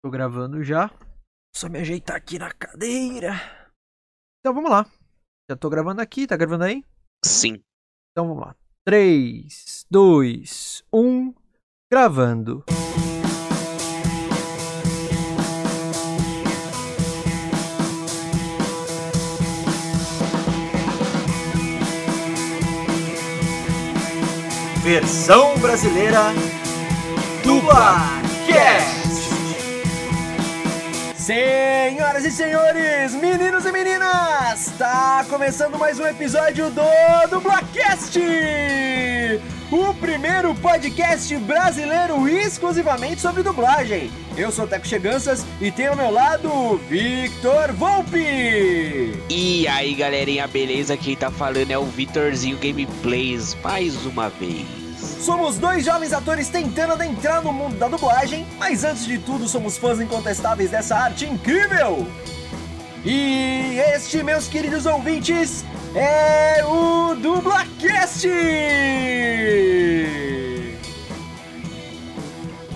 [0.00, 0.90] Tô gravando já.
[1.52, 3.32] Só me ajeitar aqui na cadeira.
[4.38, 4.86] Então vamos lá.
[5.50, 6.84] Já tô gravando aqui, tá gravando aí?
[7.24, 7.60] Sim.
[8.12, 8.56] Então vamos lá.
[8.84, 11.34] 3, 2, 1.
[11.90, 12.64] Gravando.
[24.84, 26.32] Versão brasileira
[27.42, 28.97] do Barcast.
[31.28, 36.80] Senhoras e senhores, meninos e meninas, tá começando mais um episódio do
[37.28, 38.18] Dublacast!
[39.70, 44.10] O primeiro podcast brasileiro exclusivamente sobre dublagem.
[44.38, 49.22] Eu sou o Teco Cheganças e tenho ao meu lado Victor Volpe.
[49.28, 50.96] E aí, galerinha, beleza?
[50.96, 54.77] Quem tá falando é o Vitorzinho Gameplays mais uma vez.
[54.98, 59.76] Somos dois jovens atores tentando adentrar no mundo da dublagem, mas antes de tudo somos
[59.76, 62.06] fãs incontestáveis dessa arte incrível!
[63.04, 68.26] E este, meus queridos ouvintes, é o Dublacast!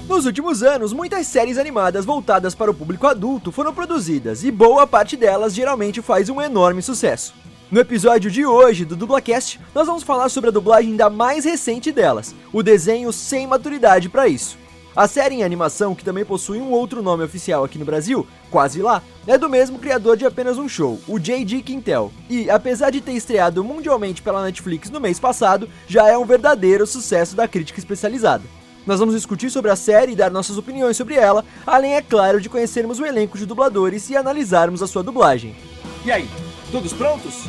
[0.09, 4.87] Nos últimos anos, muitas séries animadas voltadas para o público adulto foram produzidas e boa
[4.87, 7.35] parte delas geralmente faz um enorme sucesso.
[7.73, 11.91] No episódio de hoje do Dublacast, nós vamos falar sobre a dublagem da mais recente
[11.91, 14.59] delas, o desenho sem maturidade para isso.
[14.95, 18.83] A série em animação, que também possui um outro nome oficial aqui no Brasil, Quase
[18.83, 21.63] Lá, é do mesmo criador de apenas um show, o J.D.
[21.63, 22.13] Quintel.
[22.29, 26.87] E, apesar de ter estreado mundialmente pela Netflix no mês passado, já é um verdadeiro
[26.87, 28.45] sucesso da crítica especializada.
[28.87, 32.39] Nós vamos discutir sobre a série e dar nossas opiniões sobre ela, além, é claro,
[32.39, 35.57] de conhecermos o elenco de dubladores e analisarmos a sua dublagem.
[36.05, 36.29] E aí,
[36.71, 37.49] todos prontos?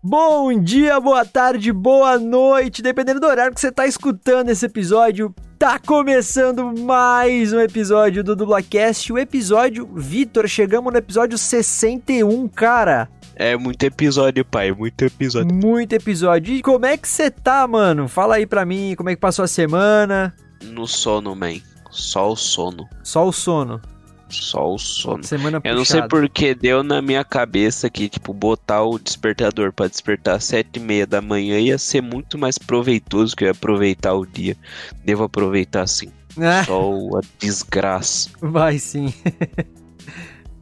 [0.00, 5.34] Bom dia, boa tarde, boa noite, dependendo do horário que você tá escutando esse episódio.
[5.58, 13.08] Tá começando mais um episódio do Dublacast, o episódio Vitor, chegamos no episódio 61, cara.
[13.34, 15.52] É muito episódio, pai, muito episódio.
[15.52, 16.54] Muito episódio.
[16.54, 18.06] E como é que você tá, mano?
[18.06, 20.32] Fala aí pra mim, como é que passou a semana?
[20.62, 21.56] No sono, man.
[21.90, 22.88] Só o sono.
[23.02, 23.80] Só o sono.
[24.30, 25.24] Só o sono.
[25.24, 26.08] Semana Eu não sei puxada.
[26.08, 30.80] porque deu na minha cabeça que, tipo, botar o despertador pra despertar às sete e
[30.80, 34.56] meia da manhã ia ser muito mais proveitoso que eu ia aproveitar o dia.
[35.04, 36.10] Devo aproveitar sim.
[36.40, 38.30] Ah, Só a desgraça.
[38.40, 39.12] vai sim.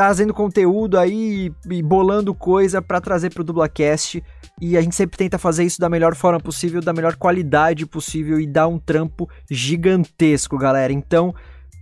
[0.00, 4.24] trazendo conteúdo aí e bolando coisa para trazer para o Dublacast
[4.58, 8.40] e a gente sempre tenta fazer isso da melhor forma possível, da melhor qualidade possível
[8.40, 10.90] e dar um trampo gigantesco, galera.
[10.90, 11.34] Então,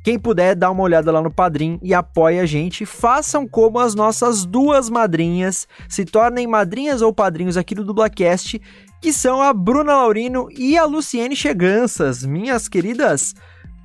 [0.02, 2.84] quem puder, dá uma olhada lá no Padrim e apoia a gente.
[2.84, 8.60] Façam como as nossas duas madrinhas, se tornem madrinhas ou padrinhos aqui do Dublacast,
[9.00, 13.32] que são a Bruna Laurino e a Luciene Cheganças, minhas queridas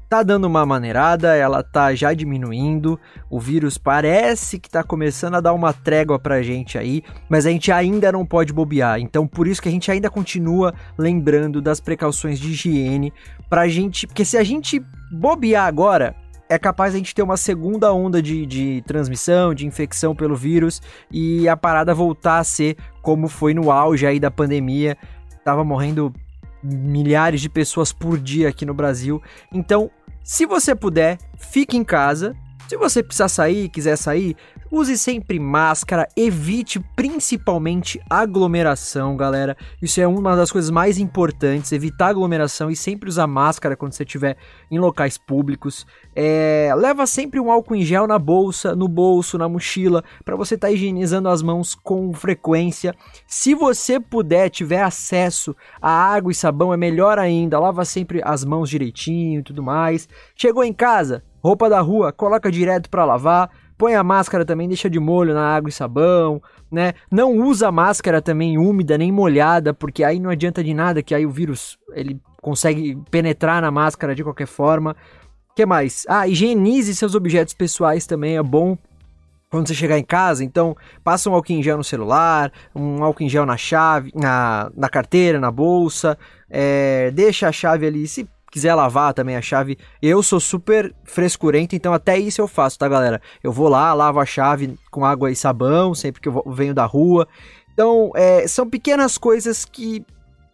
[0.08, 3.00] tá dando uma maneirada, ela tá já diminuindo.
[3.30, 7.50] O vírus parece que tá começando a dar uma trégua pra gente aí, mas a
[7.50, 9.00] gente ainda não pode bobear.
[9.00, 13.12] Então, por isso que a gente ainda continua lembrando das precauções de higiene
[13.50, 14.82] pra gente, porque se a gente
[15.12, 16.16] bobear agora,
[16.50, 20.82] é capaz a gente ter uma segunda onda de, de transmissão, de infecção pelo vírus
[21.12, 24.98] e a parada voltar a ser como foi no auge aí da pandemia.
[25.44, 26.14] Tava morrendo
[26.64, 29.22] milhares de pessoas por dia aqui no Brasil.
[29.52, 29.90] Então,
[30.24, 32.36] se você puder, fique em casa.
[32.68, 34.36] Se você precisar sair, quiser sair,
[34.69, 39.56] Use sempre máscara, evite principalmente aglomeração, galera.
[39.81, 44.04] Isso é uma das coisas mais importantes, evitar aglomeração e sempre usar máscara quando você
[44.04, 44.36] estiver
[44.69, 45.88] em locais públicos.
[46.14, 50.56] É, leva sempre um álcool em gel na bolsa, no bolso, na mochila, para você
[50.56, 52.94] estar tá higienizando as mãos com frequência.
[53.26, 57.57] Se você puder, tiver acesso a água e sabão, é melhor ainda.
[57.57, 60.09] Lava sempre as mãos direitinho e tudo mais.
[60.36, 64.89] Chegou em casa, roupa da rua, coloca direto para lavar Põe a máscara também, deixa
[64.89, 66.94] de molho na água e sabão, né?
[67.11, 71.27] Não usa máscara também úmida nem molhada, porque aí não adianta de nada que aí
[71.27, 74.95] o vírus ele consegue penetrar na máscara de qualquer forma.
[75.56, 76.06] que mais?
[76.09, 78.75] Ah, higienize seus objetos pessoais também, é bom
[79.49, 83.23] quando você chegar em casa, então passa um álcool em gel no celular, um álcool
[83.23, 86.18] em gel na chave, na, na carteira, na bolsa,
[86.49, 88.27] é, deixa a chave ali, se
[88.57, 92.87] quiser lavar também a chave, eu sou super frescurento, então até isso eu faço, tá,
[92.87, 93.21] galera?
[93.44, 96.85] Eu vou lá, lavo a chave com água e sabão sempre que eu venho da
[96.85, 97.28] rua.
[97.71, 100.04] Então, é, são pequenas coisas que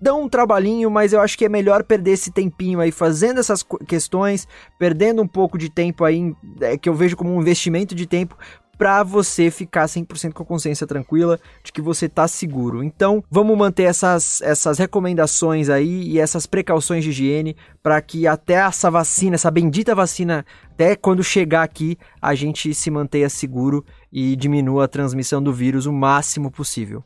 [0.01, 3.63] dão um trabalhinho, mas eu acho que é melhor perder esse tempinho aí fazendo essas
[3.87, 4.45] questões,
[4.77, 8.37] perdendo um pouco de tempo aí, é, que eu vejo como um investimento de tempo,
[8.83, 12.83] para você ficar 100% com a consciência tranquila de que você tá seguro.
[12.83, 18.55] Então, vamos manter essas, essas recomendações aí e essas precauções de higiene para que até
[18.55, 24.35] essa vacina, essa bendita vacina, até quando chegar aqui, a gente se mantenha seguro e
[24.35, 27.01] diminua a transmissão do vírus o máximo possível.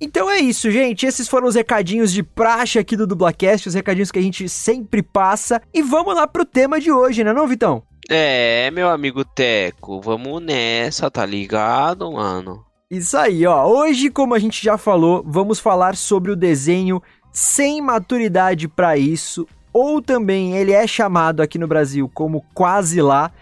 [0.00, 1.06] Então é isso, gente.
[1.06, 5.04] Esses foram os recadinhos de praxe aqui do Dublacast, os recadinhos que a gente sempre
[5.04, 5.62] passa.
[5.72, 7.84] E vamos lá pro tema de hoje, né, não, Vitão?
[8.10, 12.64] É, meu amigo Teco, vamos nessa, tá ligado, mano?
[12.90, 13.66] Isso aí, ó.
[13.66, 19.46] Hoje, como a gente já falou, vamos falar sobre o desenho sem maturidade para isso,
[19.72, 23.32] ou também ele é chamado aqui no Brasil como Quase Lá,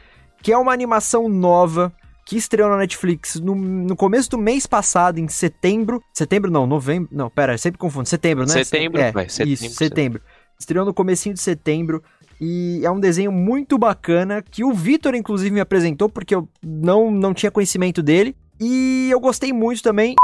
[0.42, 1.92] que é uma animação nova
[2.24, 6.00] que estreou na Netflix no, no começo do mês passado, em setembro.
[6.14, 7.08] Setembro não, novembro.
[7.10, 8.08] Não, pera, sempre confundo.
[8.08, 8.52] Setembro, né?
[8.52, 10.22] Setembro, é, vai, setembro, Isso, setembro.
[10.56, 12.00] Estreou no comecinho de setembro.
[12.40, 17.10] E é um desenho muito bacana que o Vitor, inclusive, me apresentou, porque eu não,
[17.10, 18.34] não tinha conhecimento dele.
[18.58, 20.14] E eu gostei muito também.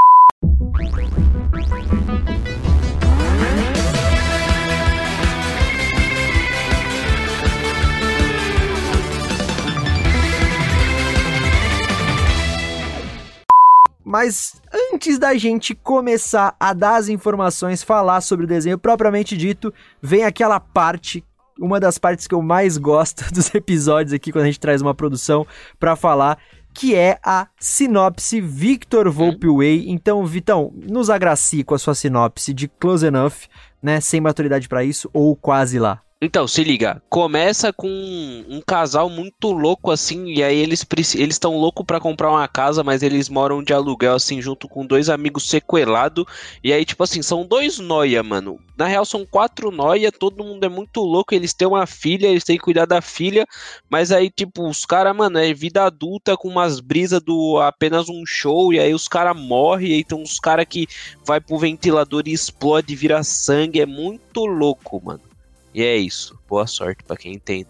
[14.03, 19.75] Mas antes da gente começar a dar as informações, falar sobre o desenho propriamente dito,
[20.01, 21.23] vem aquela parte,
[21.59, 24.95] uma das partes que eu mais gosto dos episódios aqui quando a gente traz uma
[24.95, 25.47] produção
[25.79, 26.39] para falar,
[26.75, 29.87] que é a sinopse Victor Volpe Way.
[29.89, 33.49] Então, Vitão, nos agracie com a sua sinopse de Close Enough,
[33.83, 36.03] né, sem maturidade para isso ou quase lá.
[36.27, 41.57] Então, se liga, começa com um casal muito louco assim, e aí eles eles estão
[41.57, 45.49] loucos para comprar uma casa, mas eles moram de aluguel assim junto com dois amigos
[45.49, 46.25] sequelados,
[46.65, 48.59] e aí tipo assim, são dois noia, mano.
[48.77, 52.43] Na real são quatro noia, todo mundo é muito louco, eles têm uma filha, eles
[52.43, 53.47] têm que cuidar da filha,
[53.89, 58.25] mas aí tipo, os caras, mano, é vida adulta com umas brisas do apenas um
[58.27, 60.89] show, e aí os caras morrem, e aí tem uns caras que
[61.25, 65.21] vai pro ventilador e explode, vira sangue, é muito louco, mano.
[65.77, 66.35] E é isso.
[66.49, 67.69] Boa sorte para quem entende.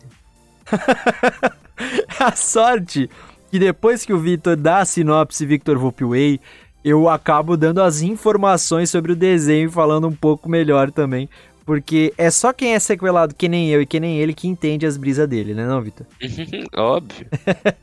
[2.21, 3.11] a sorte
[3.51, 6.41] que depois que o Victor dá a sinopse Victor Volpway,
[6.85, 11.29] eu acabo dando as informações sobre o desenho falando um pouco melhor também.
[11.65, 14.87] Porque é só quem é sequelado que nem eu e que nem ele que entende
[14.87, 16.07] as brisas dele, né não, Vitor?
[16.77, 17.27] Óbvio.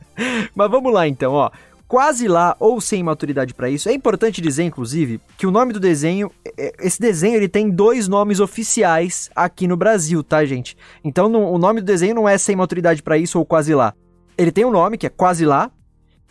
[0.56, 1.50] Mas vamos lá então, ó
[1.86, 3.88] quase lá ou sem maturidade para isso.
[3.88, 8.08] É importante dizer, inclusive, que o nome do desenho, é, esse desenho ele tem dois
[8.08, 10.76] nomes oficiais aqui no Brasil, tá, gente?
[11.02, 13.94] Então o nome do desenho não é sem maturidade para isso ou quase lá.
[14.36, 15.70] Ele tem um nome que é quase lá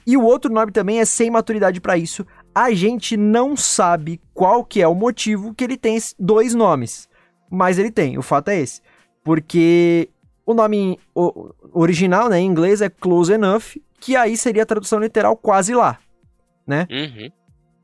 [0.05, 2.25] e o outro nome também é sem maturidade para isso.
[2.53, 7.07] A gente não sabe qual que é o motivo que ele tem dois nomes,
[7.49, 8.17] mas ele tem.
[8.17, 8.81] O fato é esse,
[9.23, 10.09] porque
[10.45, 10.99] o nome
[11.71, 15.97] original, né, em inglês é Close Enough que aí seria a tradução literal quase lá,
[16.67, 16.85] né?
[16.91, 17.31] Uhum.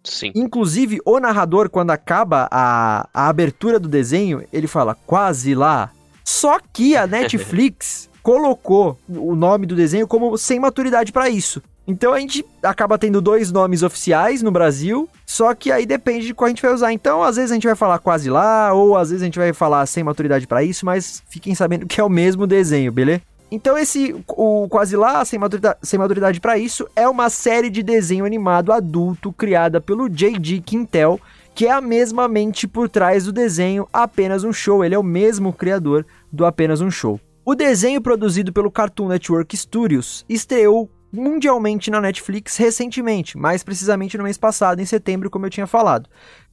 [0.04, 0.34] Sim.
[0.36, 5.92] Inclusive, o narrador, quando acaba a, a abertura do desenho, ele fala quase lá.
[6.26, 11.64] Só que a Netflix colocou o nome do desenho como sem maturidade para isso.
[11.88, 16.34] Então a gente acaba tendo dois nomes oficiais no Brasil, só que aí depende de
[16.34, 16.92] qual a gente vai usar.
[16.92, 19.54] Então, às vezes a gente vai falar quase lá, ou às vezes a gente vai
[19.54, 23.22] falar sem maturidade para isso, mas fiquem sabendo que é o mesmo desenho, beleza?
[23.52, 27.82] Então esse, o Quase Lá, Sem Maturidade, sem maturidade para Isso, é uma série de
[27.82, 30.62] desenho animado adulto criada pelo J.D.
[30.62, 31.20] Quintel,
[31.56, 34.86] que é a mesma mente por trás do desenho Apenas um Show.
[34.86, 37.20] Ele é o mesmo criador do Apenas um Show.
[37.44, 44.24] O desenho produzido pelo Cartoon Network Studios estreou mundialmente na Netflix recentemente, mais precisamente no
[44.24, 46.08] mês passado, em setembro, como eu tinha falado.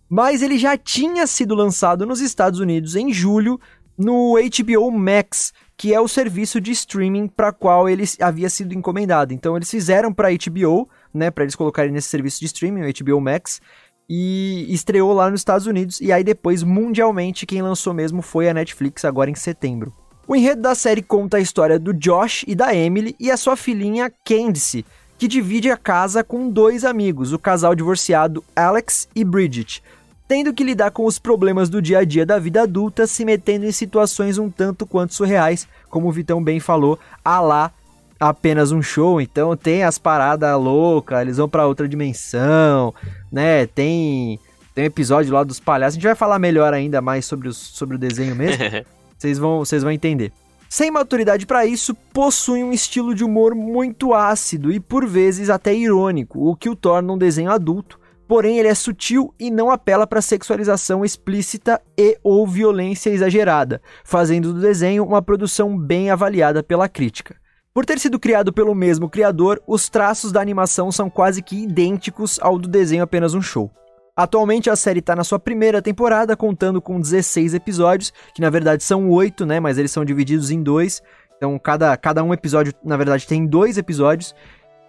[0.09, 3.61] Mas ele já tinha sido lançado nos Estados Unidos em julho
[3.99, 9.35] no HBO Max, que é o serviço de streaming para qual ele havia sido encomendado.
[9.35, 13.21] Então eles fizeram para HBO, né, para eles colocarem nesse serviço de streaming, o HBO
[13.21, 13.61] Max,
[14.09, 18.55] e estreou lá nos Estados Unidos e aí depois mundialmente quem lançou mesmo foi a
[18.55, 19.93] Netflix agora em setembro.
[20.27, 23.57] O enredo da série conta a história do Josh e da Emily e a sua
[23.57, 24.85] filhinha Candice,
[25.19, 29.83] que divide a casa com dois amigos, o casal divorciado Alex e Bridget
[30.29, 33.65] tendo que lidar com os problemas do dia a dia da vida adulta, se metendo
[33.65, 37.73] em situações um tanto quanto surreais, como o Vitão bem falou, a lá
[38.19, 42.95] apenas um show, então tem as paradas loucas, eles vão para outra dimensão,
[43.31, 43.67] né?
[43.67, 44.41] Tem
[44.75, 47.57] tem um episódio lá dos palhaços, a gente vai falar melhor ainda mais sobre, os,
[47.57, 48.63] sobre o desenho mesmo.
[49.17, 50.31] Vocês vão, vocês vão entender.
[50.69, 55.75] Sem maturidade para isso, possui um estilo de humor muito ácido e por vezes até
[55.75, 60.07] irônico, o que o torna um desenho adulto porém ele é sutil e não apela
[60.07, 66.89] para sexualização explícita e ou violência exagerada, fazendo do desenho uma produção bem avaliada pela
[66.89, 67.37] crítica.
[67.73, 72.39] Por ter sido criado pelo mesmo criador, os traços da animação são quase que idênticos
[72.41, 73.71] ao do desenho Apenas um Show.
[74.17, 78.83] Atualmente a série está na sua primeira temporada, contando com 16 episódios, que na verdade
[78.83, 79.61] são 8, né?
[79.61, 81.03] Mas eles são divididos em dois.
[81.37, 84.35] Então cada, cada um episódio, na verdade, tem dois episódios.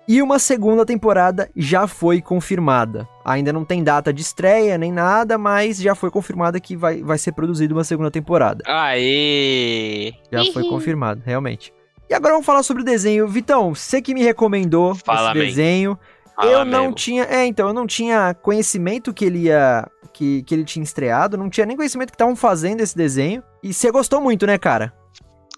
[0.08, 3.08] E uma segunda temporada já foi confirmada.
[3.26, 7.18] Ainda não tem data de estreia nem nada, mas já foi confirmada que vai, vai
[7.18, 8.64] ser produzida uma segunda temporada.
[8.66, 10.14] Aê!
[10.32, 11.74] Já foi confirmado, realmente.
[12.10, 13.28] E agora vamos falar sobre o desenho.
[13.28, 15.46] Vitão, você que me recomendou Fala, esse man.
[15.46, 16.00] desenho.
[16.36, 16.96] Fala eu não mesmo.
[16.96, 17.24] tinha.
[17.26, 19.86] É, então, eu não tinha conhecimento que ele ia.
[20.14, 21.38] Que, que ele tinha estreado.
[21.38, 23.44] Não tinha nem conhecimento que estavam fazendo esse desenho.
[23.62, 24.94] E você gostou muito, né, cara?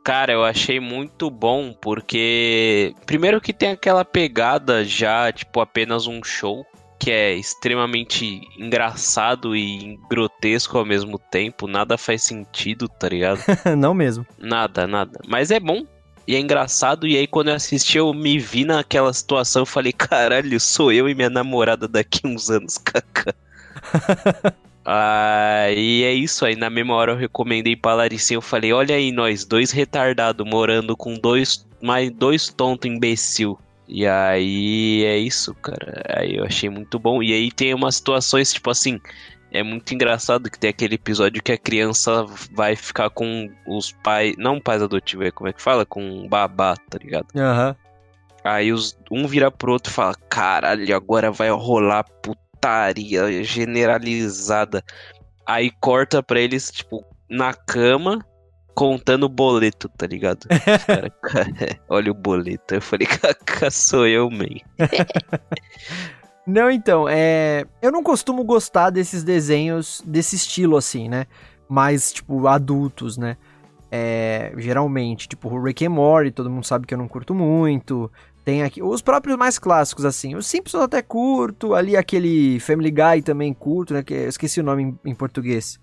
[0.10, 2.96] Cara, eu achei muito bom porque.
[3.06, 6.66] Primeiro que tem aquela pegada já, tipo, apenas um show.
[6.98, 11.68] Que é extremamente engraçado e grotesco ao mesmo tempo.
[11.68, 13.40] Nada faz sentido, tá ligado?
[13.78, 14.26] não mesmo.
[14.40, 15.20] Nada, nada.
[15.28, 15.86] Mas é bom.
[16.28, 17.06] E é engraçado.
[17.06, 19.62] E aí, quando eu assisti, eu me vi naquela situação.
[19.62, 22.80] Eu falei, caralho, sou eu e minha namorada daqui uns anos,
[24.90, 25.64] kaká.
[25.66, 26.56] Aí é isso aí.
[26.56, 28.38] Na mesma hora eu recomendei pra Laricinha.
[28.38, 31.66] Eu falei, olha aí, nós, dois retardados morando com dois.
[31.82, 33.58] Mais dois tontos imbecil.
[33.88, 36.04] E aí é isso, cara.
[36.10, 37.24] Aí eu achei muito bom.
[37.24, 39.00] E aí tem umas situações, tipo assim.
[39.52, 44.36] É muito engraçado que tem aquele episódio que a criança vai ficar com os pais.
[44.38, 45.88] Não pais adotivos, é como é que fala?
[45.88, 47.28] Com um babá, tá ligado?
[47.36, 47.76] Aham.
[48.44, 52.06] Aí os, um vira pro outro e fala: Caralho, agora vai rolar
[52.60, 54.84] putaria generalizada.
[55.46, 58.24] Aí corta pra eles, tipo, na cama,
[58.76, 60.46] contando o boleto, tá ligado?
[60.52, 62.76] Os cara, "Cara, olha o boleto.
[62.76, 64.46] Eu falei: Caca, sou eu, man.
[66.46, 67.64] Não, então, é.
[67.80, 71.28] Eu não costumo gostar desses desenhos desse estilo, assim, né?
[71.68, 73.38] Mais, tipo, adultos, né?
[73.92, 78.12] É, geralmente, tipo, o Rick and Morty, todo mundo sabe que eu não curto muito.
[78.46, 80.36] Tem aqui os próprios mais clássicos, assim.
[80.36, 81.74] Os Simpsons até curto.
[81.74, 84.04] Ali aquele Family Guy também curto, né?
[84.04, 85.80] Que eu esqueci o nome em, em português.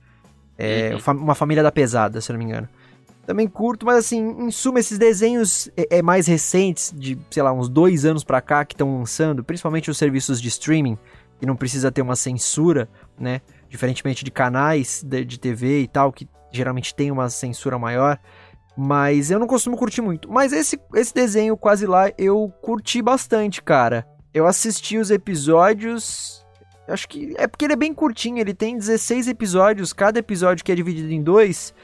[0.58, 1.16] É, Uhum.
[1.18, 2.68] Uma Família da Pesada, se eu não me engano.
[3.26, 7.52] Também curto, mas assim, em suma, esses desenhos é, é mais recentes, de, sei lá,
[7.52, 10.96] uns dois anos pra cá, que estão lançando, principalmente os serviços de streaming,
[11.40, 13.40] que não precisa ter uma censura, né?
[13.76, 18.18] Diferentemente de canais de, de TV e tal, que geralmente tem uma censura maior.
[18.74, 20.32] Mas eu não costumo curtir muito.
[20.32, 24.06] Mas esse, esse desenho, quase lá, eu curti bastante, cara.
[24.32, 26.42] Eu assisti os episódios.
[26.88, 27.34] Acho que.
[27.36, 29.92] É porque ele é bem curtinho, ele tem 16 episódios.
[29.92, 31.74] Cada episódio que é dividido em dois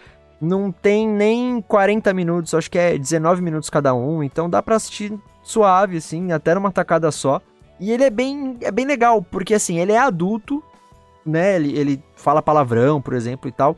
[0.41, 4.75] não tem nem 40 minutos, acho que é 19 minutos cada um, então dá pra
[4.75, 7.41] assistir suave, assim, até numa tacada só.
[7.79, 10.63] E ele é bem, é bem legal, porque assim, ele é adulto,
[11.25, 11.57] né?
[11.57, 13.77] Ele, ele fala palavrão, por exemplo, e tal,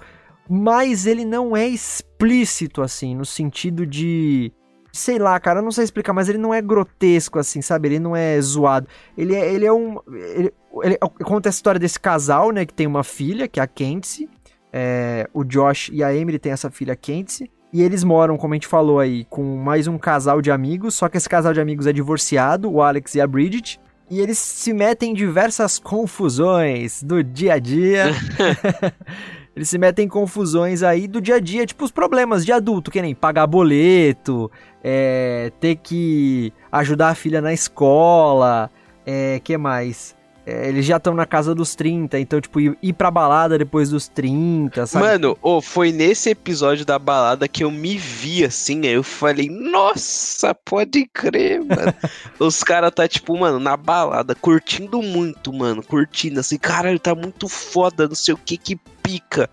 [0.49, 4.53] mas ele não é explícito, assim, no sentido de.
[4.93, 7.89] Sei lá, cara, não sei explicar, mas ele não é grotesco, assim, sabe?
[7.89, 8.87] Ele não é zoado.
[9.19, 9.99] Ele é, ele é um.
[10.09, 10.53] Ele,
[10.83, 12.65] ele conta a história desse casal, né?
[12.65, 14.29] Que tem uma filha, que é a Kenzie.
[14.73, 17.51] É, o Josh e a Emily têm essa filha Kenzie.
[17.73, 20.95] E eles moram, como a gente falou aí, com mais um casal de amigos.
[20.95, 23.81] Só que esse casal de amigos é divorciado, o Alex e a Bridget.
[24.11, 28.07] E eles se metem em diversas confusões do dia a dia.
[29.57, 32.91] eles se metem em confusões aí do dia a dia, tipo os problemas de adulto,
[32.91, 34.51] que nem pagar boleto,
[34.83, 38.71] é, ter que ajudar a filha na escola,
[39.07, 40.15] é, que mais?
[40.47, 43.89] É, eles já estão na casa dos 30, então, tipo, ir, ir pra balada depois
[43.89, 45.07] dos 30, sabe?
[45.07, 49.49] Mano, ô, foi nesse episódio da balada que eu me vi assim, aí eu falei,
[49.49, 51.95] nossa, pode crer, mano.
[52.39, 57.49] Os caras tá, tipo, mano, na balada, curtindo muito, mano, curtindo, assim, caralho, tá muito
[57.49, 59.49] foda, não sei o que que pica.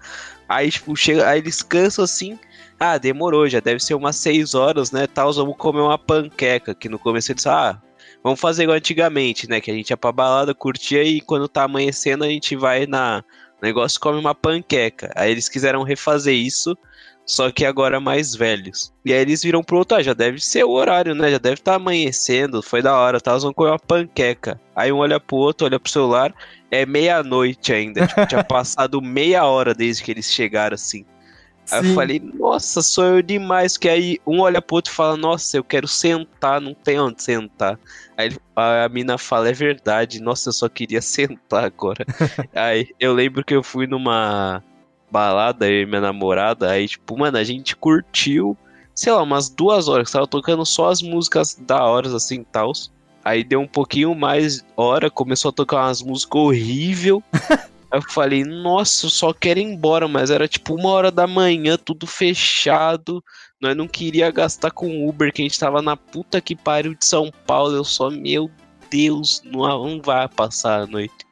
[0.49, 2.37] Aí, tipo, chega, aí eles cansam assim,
[2.77, 6.89] ah, demorou, já deve ser umas 6 horas, né, tal, vamos comer uma panqueca, que
[6.89, 7.81] no começo eles, ah,
[8.23, 11.63] vamos fazer igual antigamente, né, que a gente ia pra balada, curtia e quando tá
[11.63, 13.23] amanhecendo a gente vai na
[13.61, 15.11] negócio come uma panqueca.
[15.15, 16.75] Aí eles quiseram refazer isso,
[17.25, 18.91] só que agora mais velhos.
[19.05, 21.31] E aí eles viram pro outro, ah, já deve ser o horário, né?
[21.31, 23.31] Já deve estar amanhecendo, foi da hora, tá?
[23.31, 24.59] Eles vão comer uma panqueca.
[24.75, 26.33] Aí um olha pro outro, olha pro celular,
[26.69, 28.07] é meia-noite ainda.
[28.07, 31.05] tipo, tinha passado meia hora desde que eles chegaram assim.
[31.71, 33.77] Aí eu falei, nossa, sou eu demais.
[33.77, 37.23] Que aí um olha pro outro e fala, nossa, eu quero sentar, não tem onde
[37.23, 37.79] sentar.
[38.17, 42.05] Aí a mina fala, é verdade, nossa, eu só queria sentar agora.
[42.53, 44.63] aí eu lembro que eu fui numa
[45.09, 48.57] balada, eu e minha namorada, aí tipo, mano, a gente curtiu,
[48.95, 52.91] sei lá, umas duas horas, tava tocando só as músicas da horas assim, tals.
[53.23, 57.21] Aí deu um pouquinho mais hora, começou a tocar umas músicas horrível.
[57.91, 61.27] Aí eu falei, nossa, eu só quero ir embora, mas era tipo uma hora da
[61.27, 63.23] manhã, tudo fechado,
[63.61, 67.05] Nós não queria gastar com Uber, que a gente tava na puta que pariu de
[67.05, 67.75] São Paulo.
[67.75, 68.49] Eu só, meu
[68.89, 71.25] Deus, não, vai passar a noite.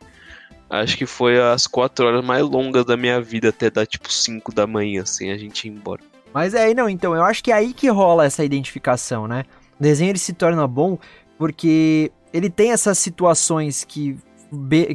[0.70, 4.54] Acho que foi as quatro horas mais longas da minha vida, até dar tipo 5
[4.54, 6.02] da manhã, assim, a gente ir embora.
[6.32, 9.46] Mas é, não, então, eu acho que é aí que rola essa identificação, né?
[9.80, 11.00] O desenho ele se torna bom
[11.38, 14.16] porque ele tem essas situações que,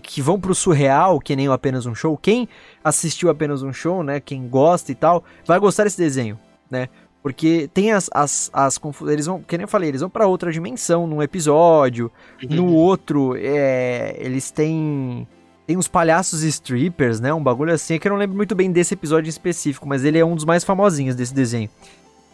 [0.02, 2.16] que vão pro surreal, que nem o apenas um show.
[2.16, 2.48] Quem
[2.82, 4.20] assistiu apenas um show, né?
[4.20, 6.38] Quem gosta e tal, vai gostar desse desenho,
[6.70, 6.88] né?
[7.22, 10.52] Porque tem as, as, as Eles vão, que nem eu falei, eles vão para outra
[10.52, 12.12] dimensão num episódio.
[12.42, 12.56] Uhum.
[12.56, 15.26] No outro, é, eles têm.
[15.66, 17.32] Tem uns palhaços strippers, né?
[17.32, 20.18] Um bagulho assim, que eu não lembro muito bem desse episódio em específico, mas ele
[20.18, 21.70] é um dos mais famosinhos desse desenho.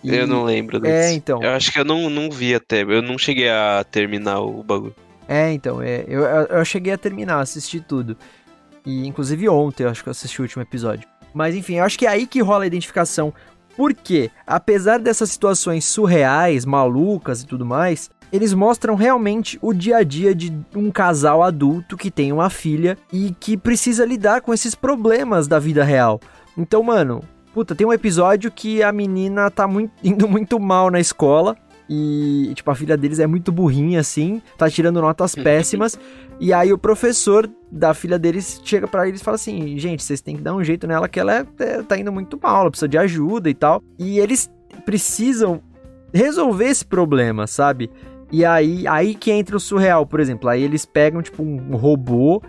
[0.02, 0.12] E...
[0.12, 1.12] Eu não lembro é, desse.
[1.12, 1.40] É, então.
[1.40, 2.82] Eu acho que eu não, não vi até.
[2.82, 4.94] Eu não cheguei a terminar o bagulho.
[5.30, 5.80] É, então.
[5.80, 8.16] É, eu, eu cheguei a terminar, assisti tudo.
[8.84, 11.08] E inclusive ontem eu acho que eu assisti o último episódio.
[11.32, 13.32] Mas enfim, eu acho que é aí que rola a identificação
[13.76, 20.02] porque, apesar dessas situações surreais, malucas e tudo mais, eles mostram realmente o dia a
[20.02, 24.74] dia de um casal adulto que tem uma filha e que precisa lidar com esses
[24.74, 26.20] problemas da vida real.
[26.58, 27.22] Então, mano,
[27.54, 31.56] puta, tem um episódio que a menina tá muito, indo muito mal na escola
[31.92, 35.98] e, tipo, a filha deles é muito burrinha, assim, tá tirando notas péssimas.
[36.38, 40.20] e aí o professor da filha deles chega para eles e fala assim: gente, vocês
[40.20, 42.70] têm que dar um jeito nela que ela é, é, tá indo muito mal, ela
[42.70, 43.82] precisa de ajuda e tal.
[43.98, 44.48] E eles
[44.84, 45.60] precisam
[46.14, 47.90] resolver esse problema, sabe?
[48.30, 50.48] E aí, aí que entra o surreal, por exemplo.
[50.48, 52.40] Aí eles pegam, tipo, um robô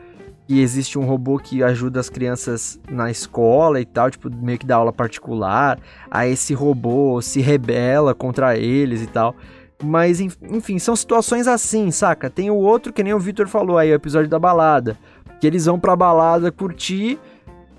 [0.52, 4.66] e existe um robô que ajuda as crianças na escola e tal, tipo, meio que
[4.66, 5.80] dá aula particular.
[6.10, 9.34] Aí esse robô se rebela contra eles e tal.
[9.82, 12.30] Mas, enfim, são situações assim, saca?
[12.30, 14.98] Tem o outro, que nem o Victor falou aí, o episódio da balada.
[15.40, 17.18] Que eles vão pra balada curtir,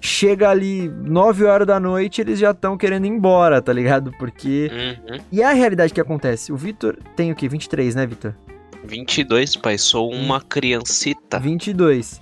[0.01, 4.13] chega ali 9 horas da noite, eles já estão querendo ir embora, tá ligado?
[4.19, 4.71] Porque.
[4.73, 5.19] Uhum.
[5.31, 6.51] E é a realidade que acontece.
[6.51, 7.49] O Victor tem o quê?
[7.49, 8.35] 23, né, Victor?
[8.83, 9.77] 22, pai.
[9.77, 11.39] Sou uma criancita.
[11.39, 12.22] 22.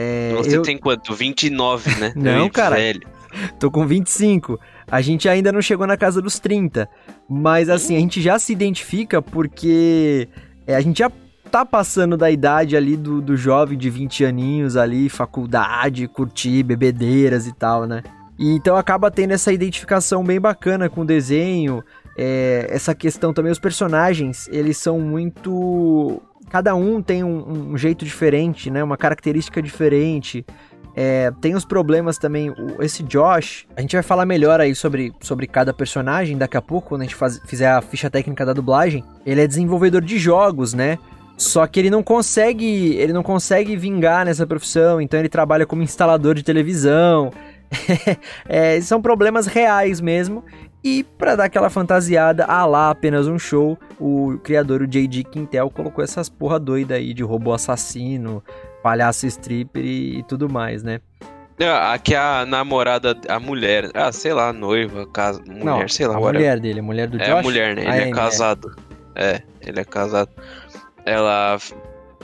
[0.00, 0.62] É, Você eu...
[0.62, 1.12] tem quanto?
[1.12, 2.12] 29, né?
[2.14, 2.76] não, cara.
[2.76, 3.00] Velho.
[3.58, 4.58] Tô com 25.
[4.88, 6.88] A gente ainda não chegou na casa dos 30.
[7.28, 10.28] Mas assim, a gente já se identifica porque
[10.68, 11.10] é, a gente já
[11.50, 17.48] tá passando da idade ali do, do jovem de 20 aninhos ali, faculdade, curtir, bebedeiras
[17.48, 18.04] e tal, né?
[18.38, 21.82] E então acaba tendo essa identificação bem bacana com o desenho.
[22.16, 28.04] É, essa questão também, os personagens, eles são muito cada um tem um, um, jeito
[28.04, 28.82] diferente, né?
[28.82, 30.44] Uma característica diferente.
[30.94, 32.52] É, tem os problemas também.
[32.80, 36.88] Esse Josh, a gente vai falar melhor aí sobre, sobre cada personagem daqui a pouco,
[36.88, 39.04] quando a gente faz, fizer a ficha técnica da dublagem.
[39.24, 40.98] Ele é desenvolvedor de jogos, né?
[41.36, 45.84] Só que ele não consegue, ele não consegue vingar nessa profissão, então ele trabalha como
[45.84, 47.30] instalador de televisão.
[48.48, 50.44] é, são problemas reais mesmo.
[50.82, 55.24] E para dar aquela fantasiada, ah lá, apenas um show, o criador, o J.D.
[55.24, 58.42] Quintel, colocou essas porra doida aí de robô assassino,
[58.82, 61.00] palhaço stripper e, e tudo mais, né?
[61.90, 66.16] Aqui a namorada, a mulher, ah, sei lá, noiva, casa, mulher, Não, sei lá.
[66.16, 67.28] A mulher dele, a mulher do Josh?
[67.28, 67.82] É a mulher, né?
[67.82, 68.76] Ele ah, é, é casado.
[69.16, 70.30] É, ele é casado.
[71.04, 71.58] Ela,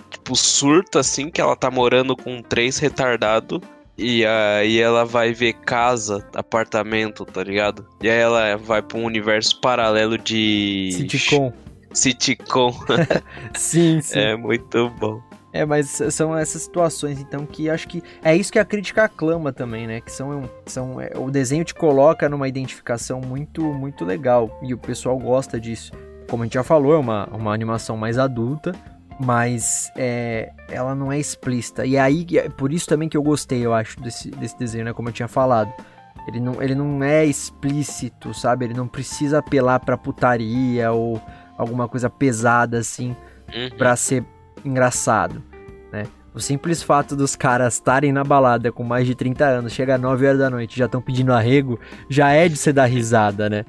[0.08, 3.60] tipo, surta assim que ela tá morando com três retardados
[3.96, 7.86] e aí ela vai ver casa, apartamento, tá ligado?
[8.02, 10.90] E aí ela vai pra um universo paralelo de.
[10.92, 11.52] Sitcom.
[11.92, 12.74] Sitcom.
[13.56, 14.18] sim, sim.
[14.18, 15.22] É muito bom.
[15.52, 19.52] É, mas são essas situações, então, que acho que é isso que a crítica aclama
[19.52, 20.00] também, né?
[20.00, 24.78] Que são, são é, o desenho te coloca numa identificação muito, muito legal e o
[24.78, 25.92] pessoal gosta disso.
[26.28, 28.72] Como a gente já falou, é uma, uma animação mais adulta,
[29.20, 31.86] mas é, ela não é explícita.
[31.86, 34.92] E aí, é por isso também que eu gostei, eu acho, desse, desse desenho, né?
[34.92, 35.72] Como eu tinha falado.
[36.26, 38.64] Ele não, ele não é explícito, sabe?
[38.64, 41.20] Ele não precisa apelar pra putaria ou
[41.56, 43.14] alguma coisa pesada, assim,
[43.54, 43.76] uhum.
[43.76, 44.24] pra ser
[44.64, 45.42] engraçado,
[45.92, 46.04] né?
[46.34, 50.26] O simples fato dos caras estarem na balada com mais de 30 anos, chega 9
[50.26, 53.64] horas da noite já estão pedindo arrego, já é de você dar risada, né?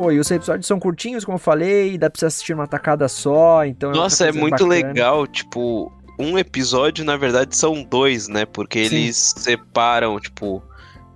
[0.00, 3.06] Pô, e os episódios são curtinhos, como eu falei, dá pra você assistir uma tacada
[3.06, 3.90] só, então...
[3.90, 4.70] É Nossa, é, muito bacana.
[4.70, 8.46] legal, tipo, um episódio, na verdade, são dois, né?
[8.46, 8.96] Porque Sim.
[8.96, 10.62] eles separam, tipo...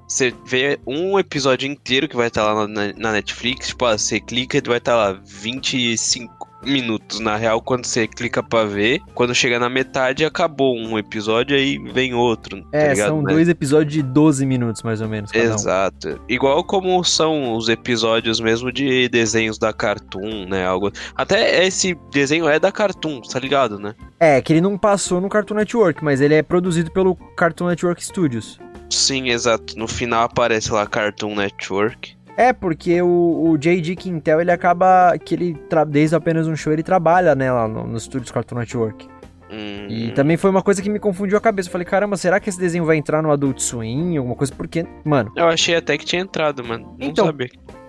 [0.06, 4.20] Você vê um episódio inteiro que vai estar lá na, na Netflix, tipo, ah, você
[4.20, 9.00] clica e vai estar lá 25, minutos, na real, quando você clica pra ver.
[9.14, 12.62] Quando chega na metade, acabou um episódio, aí vem outro.
[12.70, 13.32] Tá é, ligado, são né?
[13.32, 15.32] dois episódios de 12 minutos, mais ou menos.
[15.34, 16.08] Exato.
[16.08, 16.18] Um.
[16.28, 20.66] Igual como são os episódios mesmo de desenhos da Cartoon, né?
[20.66, 20.90] Algo...
[21.14, 23.94] Até esse desenho é da Cartoon, tá ligado, né?
[24.18, 28.04] É, que ele não passou no Cartoon Network, mas ele é produzido pelo Cartoon Network
[28.04, 28.58] Studios.
[28.90, 29.76] Sim, exato.
[29.76, 32.13] No final aparece lá Cartoon Network.
[32.36, 33.94] É, porque o, o J.D.
[33.96, 35.56] Quintel, ele acaba, que ele,
[35.88, 39.06] desde apenas um show, ele trabalha, né, lá no, no estúdio Cartoon Network.
[39.50, 41.68] Hum, E também foi uma coisa que me confundiu a cabeça.
[41.68, 44.52] Eu falei, caramba, será que esse desenho vai entrar no Adult Swim, alguma coisa?
[44.52, 46.96] Porque, mano, Eu achei até que tinha entrado, mano.
[46.98, 47.48] Não Então, sabia.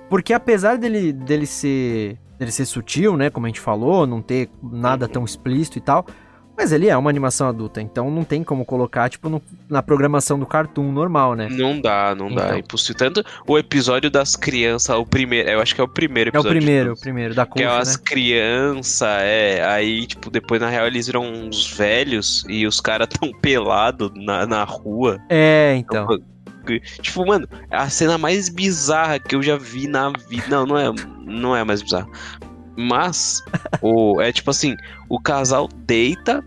[0.10, 4.50] porque apesar dele, dele ser dele ser sutil, né, como a gente falou, não ter
[4.62, 5.12] nada Uhum.
[5.12, 6.06] tão explícito e tal,
[6.58, 10.38] mas ele é uma animação adulta, então não tem como colocar, tipo, no- na programação
[10.40, 11.48] do cartoon normal, né?
[11.52, 12.46] Não dá, não dá.
[12.46, 12.56] Então.
[12.56, 12.96] É impossível.
[12.98, 16.40] Tanto o episódio das crianças, o primeiro, eu acho que é o primeiro É o
[16.40, 16.58] episódio.
[16.58, 18.02] primeiro, o primeiro, da Que é as né?
[18.06, 19.66] crianças, é.
[19.66, 24.46] Aí, tipo, depois na real eles viram uns velhos e os caras tão pelados na,
[24.46, 25.20] na rua.
[25.30, 26.08] É, então.
[27.02, 30.46] Tipo, mano, a cena mais bizarra que eu já vi na vida.
[30.50, 30.92] Não, não é,
[31.24, 32.08] não é mais bizarra.
[32.78, 33.42] Mas,
[33.82, 34.76] o, é tipo assim:
[35.10, 36.44] o casal deita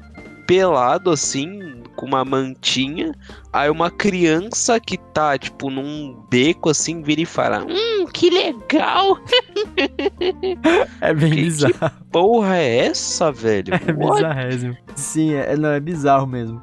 [0.47, 3.13] pelado assim, com uma mantinha.
[3.53, 9.19] Aí uma criança que tá, tipo, num beco assim, vira e fala: Hum, que legal!
[11.01, 11.91] É bem Que- bizarro.
[12.11, 13.73] Porra, é essa, velho?
[13.75, 14.17] É What?
[14.17, 14.77] bizarrésimo.
[14.95, 16.61] Sim, é, não, é bizarro mesmo.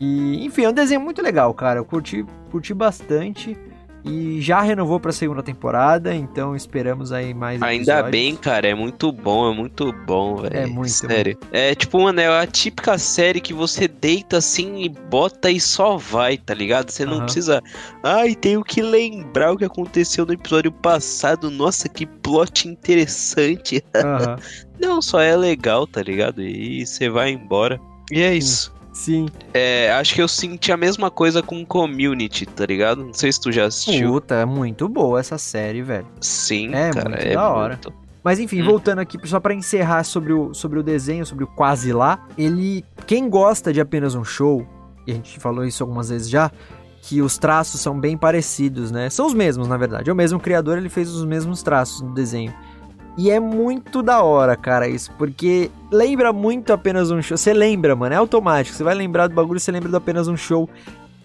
[0.00, 1.78] E, enfim, é um desenho muito legal, cara.
[1.80, 3.56] Eu curti, curti bastante.
[4.04, 8.10] E já renovou pra segunda temporada, então esperamos aí mais Ainda episódios.
[8.10, 10.56] bem, cara, é muito bom, é muito bom, velho.
[10.56, 11.38] É muito, Sério.
[11.52, 15.96] É tipo, mano, é a típica série que você deita assim e bota e só
[15.96, 16.90] vai, tá ligado?
[16.90, 17.24] Você não Aham.
[17.24, 17.62] precisa.
[18.02, 21.48] Ai, tenho que lembrar o que aconteceu no episódio passado.
[21.48, 23.84] Nossa, que plot interessante.
[23.94, 24.36] Aham.
[24.80, 26.42] Não, só é legal, tá ligado?
[26.42, 27.80] E você vai embora.
[28.10, 28.74] E é isso.
[28.92, 29.26] Sim.
[29.54, 33.04] É, acho que eu senti a mesma coisa com Community, tá ligado?
[33.04, 34.12] Não sei se tu já assistiu.
[34.12, 36.06] Puta, é muito boa essa série, velho.
[36.20, 37.08] Sim, É, cara.
[37.08, 37.68] muito é da hora.
[37.74, 37.92] muito.
[38.22, 38.66] Mas enfim, Hum.
[38.66, 42.84] voltando aqui só pra encerrar sobre o, sobre o desenho, sobre o quase lá, ele
[43.06, 44.64] quem gosta de apenas um show,
[45.06, 46.50] e a gente falou isso algumas vezes já,
[47.00, 49.10] que os traços são bem parecidos, né?
[49.10, 50.08] São os mesmos, na verdade.
[50.08, 52.54] É o mesmo criador, ele fez os mesmos traços no desenho.
[53.16, 57.36] E é muito da hora, cara, isso, porque lembra muito apenas um show.
[57.36, 58.74] Você lembra, mano, é automático.
[58.76, 60.68] Você vai lembrar do bagulho, você lembra do apenas um show.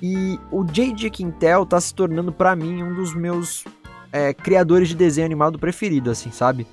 [0.02, 1.10] E o J.J.
[1.10, 3.64] Quintel tá se tornando pra mim um dos meus
[4.12, 6.68] é, criadores de desenho animado preferido, assim, sabe?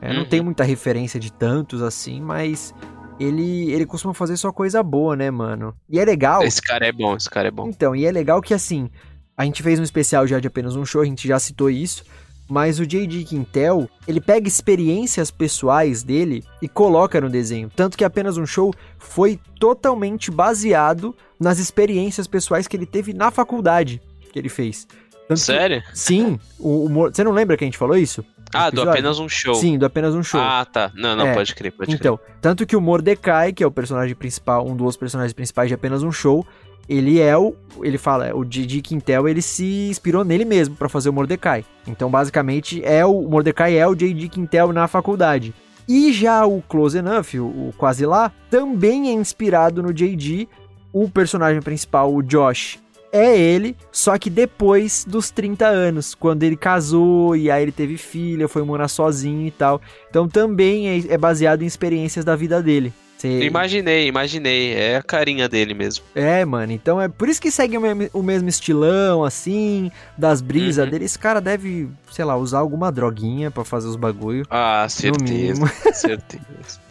[0.00, 0.28] É, Não Uhum.
[0.28, 2.74] tem muita referência de tantos assim, mas
[3.20, 5.74] ele ele costuma fazer só coisa boa, né, mano?
[5.88, 6.42] E é legal.
[6.42, 7.68] Esse cara é bom, esse cara é bom.
[7.68, 8.90] Então, e é legal que assim,
[9.36, 12.02] a gente fez um especial já de apenas um show, a gente já citou isso,
[12.48, 13.24] mas o J.D.
[13.24, 17.70] Quintel, ele pega experiências pessoais dele e coloca no desenho.
[17.74, 23.30] Tanto que apenas um show foi totalmente baseado nas experiências pessoais que ele teve na
[23.30, 24.00] faculdade
[24.32, 24.86] que ele fez.
[25.26, 25.82] Tanto que- Sério?
[25.94, 28.24] sim, o, o você não lembra que a gente falou isso?
[28.52, 29.54] Ah, do apenas um show.
[29.56, 30.40] Sim, do apenas um show.
[30.40, 30.92] Ah, tá.
[30.94, 31.34] Não, não, É.
[31.34, 31.96] pode crer, pode crer.
[31.98, 35.74] Então, tanto que o Mordecai, que é o personagem principal, um dos personagens principais de
[35.74, 36.46] apenas um show,
[36.88, 41.08] ele é o, ele fala, o Didi Quintel, ele se inspirou nele mesmo pra fazer
[41.08, 41.64] o Mordecai.
[41.86, 44.28] Então, basicamente, é o, o Mordecai é o J.D.
[44.28, 45.54] Quintel na faculdade.
[45.88, 50.48] E já o Close Enough, o, o Quase Lá, também é inspirado no J.D.
[50.92, 52.78] O personagem principal, o Josh,
[53.12, 57.96] é ele, só que depois dos 30 anos, quando ele casou e aí ele teve
[57.96, 59.80] filha, foi morar sozinho e tal.
[60.10, 62.92] Então também é, é baseado em experiências da vida dele.
[63.28, 64.74] Imaginei, imaginei.
[64.74, 66.04] É a carinha dele mesmo.
[66.14, 70.40] É, mano, então é por isso que segue o mesmo, o mesmo estilão, assim, das
[70.40, 70.90] brisas Uhum.
[70.90, 71.04] dele.
[71.04, 74.46] Esse cara deve, sei lá, usar alguma droguinha pra fazer os bagulho.
[74.50, 75.32] Ah, No certeza.
[75.34, 75.68] mínimo.
[75.92, 76.44] certeza.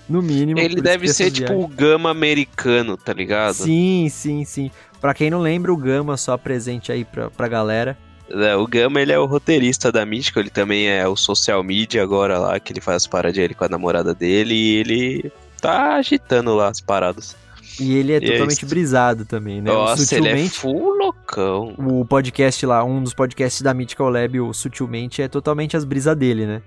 [0.09, 0.59] No mínimo.
[0.59, 3.53] Ele deve ser tipo viagens- o Gama americano, tá ligado?
[3.55, 4.71] Sim, sim, sim.
[4.99, 7.97] Pra quem não lembra, o Gama só presente aí pra, pra galera.
[8.29, 12.01] É, O Gama, ele é o roteirista da Mítico, ele também é o social media
[12.01, 15.31] agora lá, que ele faz as paradas dele com a namorada dele e ele
[15.63, 17.35] tá agitando lá as paradas.
[17.79, 18.65] E ele é E é totalmente isso.
[18.67, 19.71] brisado também, né?
[19.71, 21.73] Nossa, ele é Sutilmente, full loucão.
[21.77, 26.15] o podcast lá, um dos podcasts da Mythical Lab, o Sutilmente, é totalmente as brisas
[26.15, 26.61] dele, né?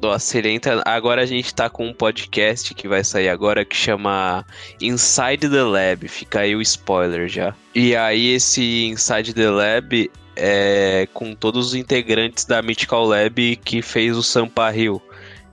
[0.00, 0.82] Nossa, ele entra.
[0.86, 4.44] Agora a gente tá com um podcast que vai sair agora que chama
[4.80, 6.06] Inside the Lab.
[6.08, 7.54] Fica aí o spoiler já.
[7.74, 13.80] E aí, esse Inside the Lab é com todos os integrantes da Mythical Lab que
[13.80, 15.00] fez o Sampa Hill.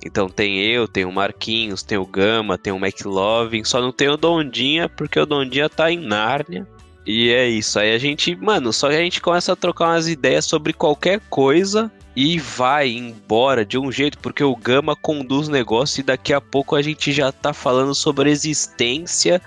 [0.04, 4.10] Então tem eu, tem o Marquinhos, tem o Gama, tem o McLovin, só não tem
[4.10, 6.68] o Dondinha, porque o Dondinha tá em Nárnia.
[7.06, 7.80] E é isso.
[7.80, 11.20] Aí a gente, mano, só que a gente começa a trocar umas ideias sobre qualquer
[11.30, 16.40] coisa e vai embora de um jeito, porque o Gama conduz negócio e daqui a
[16.40, 19.42] pouco a gente já tá falando sobre existência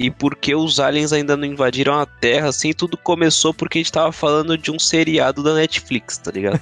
[0.00, 3.92] e porque os aliens ainda não invadiram a Terra, assim, tudo começou porque a gente
[3.92, 6.58] tava falando de um seriado da Netflix, tá ligado?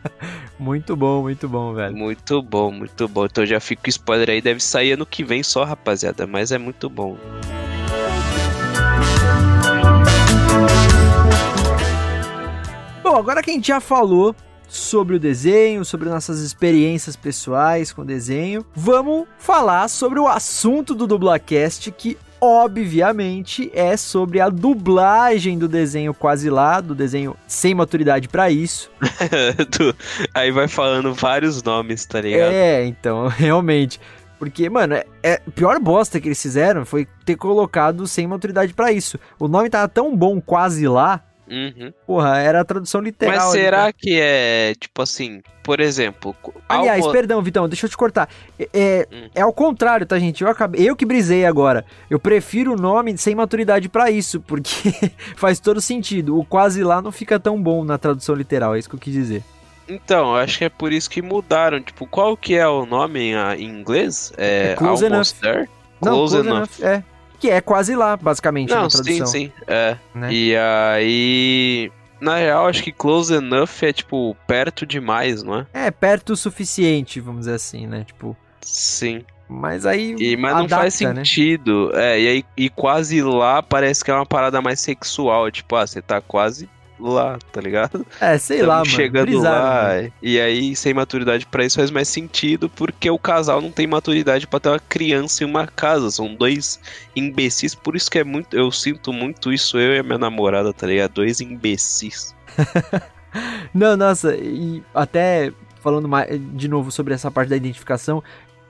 [0.60, 1.94] Muito bom, muito bom, velho.
[1.94, 3.26] muito bom, muito bom.
[3.26, 6.88] Então já fico spoiler aí, deve sair ano que vem só, rapaziada, mas é muito
[6.88, 7.18] bom.
[13.02, 14.34] Bom, agora que a gente já falou
[14.68, 20.94] sobre o desenho, sobre nossas experiências pessoais com o desenho, vamos falar sobre o assunto
[20.94, 27.74] do Dublacast que obviamente é sobre a dublagem do desenho quase lá, do desenho sem
[27.74, 28.90] maturidade para isso.
[29.70, 29.94] Tu-
[30.34, 32.52] Aí vai falando vários nomes, tá ligado?
[32.52, 34.00] É, então, realmente.
[34.38, 38.74] Porque, mano, é, é- a pior bosta que eles fizeram foi ter colocado sem maturidade
[38.74, 39.18] pra isso.
[39.38, 41.92] O nome tava tão bom quase lá, Uhum.
[42.06, 43.34] porra, era a tradução literal.
[43.34, 43.92] Mas ali, será né?
[43.96, 46.34] que é, tipo assim, por exemplo...
[46.68, 48.28] Aliás, algo- perdão, Vitão, deixa eu te cortar.
[48.58, 49.28] É, é, Hum.
[49.34, 50.42] é ao contrário, tá, gente?
[50.42, 51.84] Eu, acabei, eu que brisei agora.
[52.08, 54.92] Eu prefiro o nome sem maturidade pra isso, porque
[55.36, 56.38] faz todo sentido.
[56.38, 59.12] O quase lá não fica tão bom na tradução literal, é isso que eu quis
[59.12, 59.42] dizer.
[59.86, 61.78] Então, eu acho que é por isso que mudaram.
[61.78, 64.32] Tipo, qual que é o nome em, ah, inglês?
[64.38, 65.68] É, É Close Almost There?
[66.00, 66.68] Não, Close enough.
[66.82, 67.02] É.
[67.44, 69.26] Que é quase lá, basicamente, Não, na sim, tradução.
[69.26, 69.52] sim.
[69.66, 69.98] É.
[70.14, 70.32] Né?
[70.32, 71.92] E aí...
[72.18, 75.66] Na real, acho que close enough é, tipo, perto demais, não é?
[75.74, 78.04] É, perto o suficiente, vamos dizer assim, né?
[78.04, 79.26] Tipo, Sim.
[79.46, 80.16] mas aí.
[80.18, 81.16] E, mas não adapta, faz né?
[81.16, 81.90] sentido.
[81.92, 85.50] É, e aí e quase lá parece que é uma parada mais sexual.
[85.50, 86.66] Tipo, ah, você tá quase
[86.98, 88.06] lá, tá ligado?
[88.20, 88.86] É, sei Tamo lá, mano.
[88.86, 90.02] chegando brisaram, lá.
[90.02, 90.12] né?
[90.22, 94.46] E aí, sem maturidade pra isso faz mais sentido, porque o casal não tem maturidade
[94.46, 96.10] pra ter uma criança em uma casa.
[96.10, 96.80] São dois
[97.16, 98.56] imbecis, por isso que é muito.
[98.56, 101.12] Eu sinto muito isso, eu e a minha namorada, tá ligado?
[101.14, 102.34] Dois imbecis.
[103.74, 108.22] Não, nossa, e até falando mais, de novo sobre essa parte da identificação,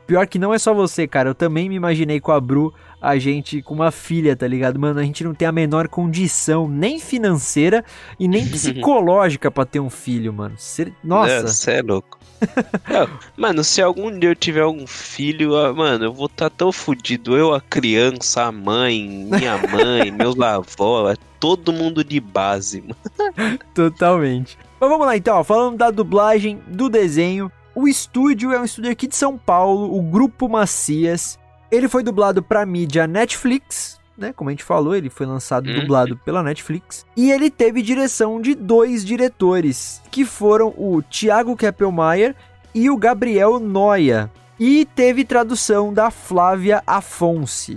[0.07, 1.31] pior que não é só você, cara.
[1.31, 4.79] Eu também me imaginei com a Bru, a gente com uma filha, tá ligado?
[4.79, 7.85] Mano, a gente não tem a menor condição, nem financeira
[8.19, 10.55] e nem psicológica pra ter um filho, mano.
[11.03, 11.47] Nossa.
[11.49, 12.19] Você é louco.
[12.88, 16.71] Não, mano, se algum dia eu tiver um filho, ah, mano, eu vou estar tão
[16.73, 17.37] fudido.
[17.37, 23.59] Eu, a criança, a mãe, minha mãe, meus avós, é todo mundo de base, mano.
[23.75, 24.59] Totalmente.
[24.81, 27.51] Mas vamos lá então, ó, falando da dublagem do desenho.
[27.75, 31.39] O estúdio é um estúdio aqui de São Paulo, o Grupo Macias.
[31.71, 34.33] Ele foi dublado pra mídia Netflix, né?
[34.33, 35.81] Como a gente falou, ele foi lançado Uhum.
[35.81, 37.05] dublado pela Netflix.
[37.17, 42.37] E ele teve direção de dois diretores, que foram o Thiago Keppelmeier
[42.75, 44.31] e o Gabriel Noia.
[44.59, 47.77] E teve tradução da Flávia Afonso.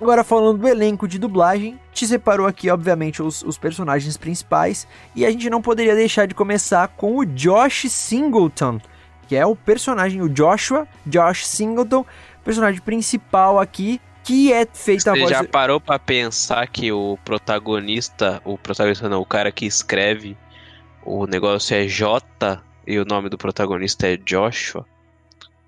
[0.00, 4.88] Agora falando do elenco de dublagem, te separou aqui, obviamente, os, os personagens principais.
[5.14, 8.80] E a gente não poderia deixar de começar com o Josh Singleton,
[9.28, 12.06] que é o personagem, o Joshua, Josh Singleton,
[12.42, 15.30] personagem principal aqui, que é feito a Você voz...
[15.30, 20.36] já parou pra pensar que o protagonista, o protagonista não, o cara que escreve
[21.04, 24.86] o negócio é J e o nome do protagonista é Joshua?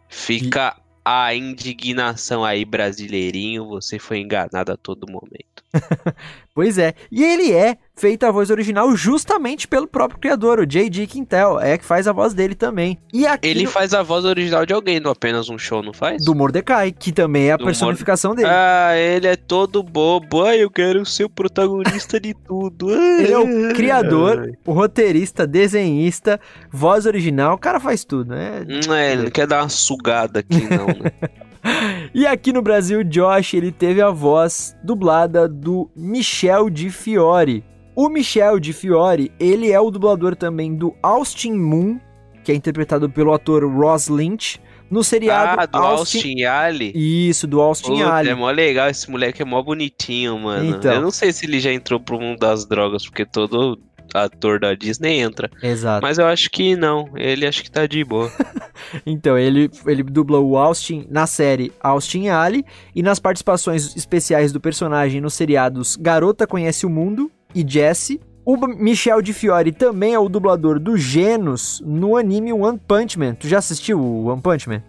[0.08, 5.51] Fica a indignação aí, brasileirinho, você foi enganado a todo momento.
[6.54, 11.06] Pois é, e ele é feito a voz original justamente pelo próprio criador, o J.D.
[11.06, 12.98] Quintel, é que faz a voz dele também.
[13.10, 15.94] E aqui Ele no- faz a voz original de alguém, não apenas um show, não
[15.94, 16.22] faz?
[16.22, 18.50] do Mordecai, que também é a Do personificação dele.
[18.50, 20.44] Ah, ele é todo bobo.
[20.44, 22.90] Ai, eu quero ser o protagonista de tudo.
[22.92, 26.38] Ele é o criador, o roteirista, desenhista,
[26.70, 28.62] voz original, o cara faz tudo, né?
[28.68, 31.10] Hum, é, ele não quer dar uma sugada aqui, não, né?
[32.14, 37.64] E aqui no Brasil, Josh, ele teve a voz dublada do Michel Di Fiore.
[37.96, 41.98] O Michel Di Fiore, ele é o dublador também do Austin Moon,
[42.44, 46.92] que é interpretado pelo ator Ross Lynch, no seriado ah, do Austin Ali.
[46.94, 48.32] Isso, do Austin Puta, Alley.
[48.32, 50.76] é mó legal, esse moleque é mó bonitinho, mano.
[50.76, 50.92] Então.
[50.92, 53.78] Eu não sei se ele já entrou pro mundo das drogas, porque todo
[54.14, 55.50] ator da Disney entra.
[55.62, 56.02] Exato.
[56.02, 58.30] Mas eu acho que não, ele acho que tá de boa.
[59.06, 64.60] Então, ele, ele dubla o Austin na série Austin Alley e nas participações especiais do
[64.60, 68.20] personagem nos seriados Garota Conhece o Mundo e Jessie.
[68.44, 73.34] O Michel Di Fiore também é o dublador do Genos no anime One Punch Man.
[73.34, 74.82] Tu já assistiu o One Punch Man?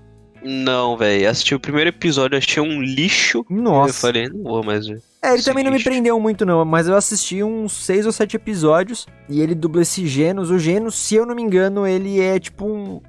[0.43, 3.45] não, velho, assisti o primeiro episódio, achei um lixo.
[3.49, 3.93] Eu Nossa.
[3.93, 5.01] falei, não vou mais ver.
[5.23, 8.11] É, ele esse também não me prendeu muito não, mas eu assisti uns seis ou
[8.11, 10.51] sete episódios e ele dubla esse Genos.
[10.51, 13.01] O Genos, se eu não me engano, ele é tipo um...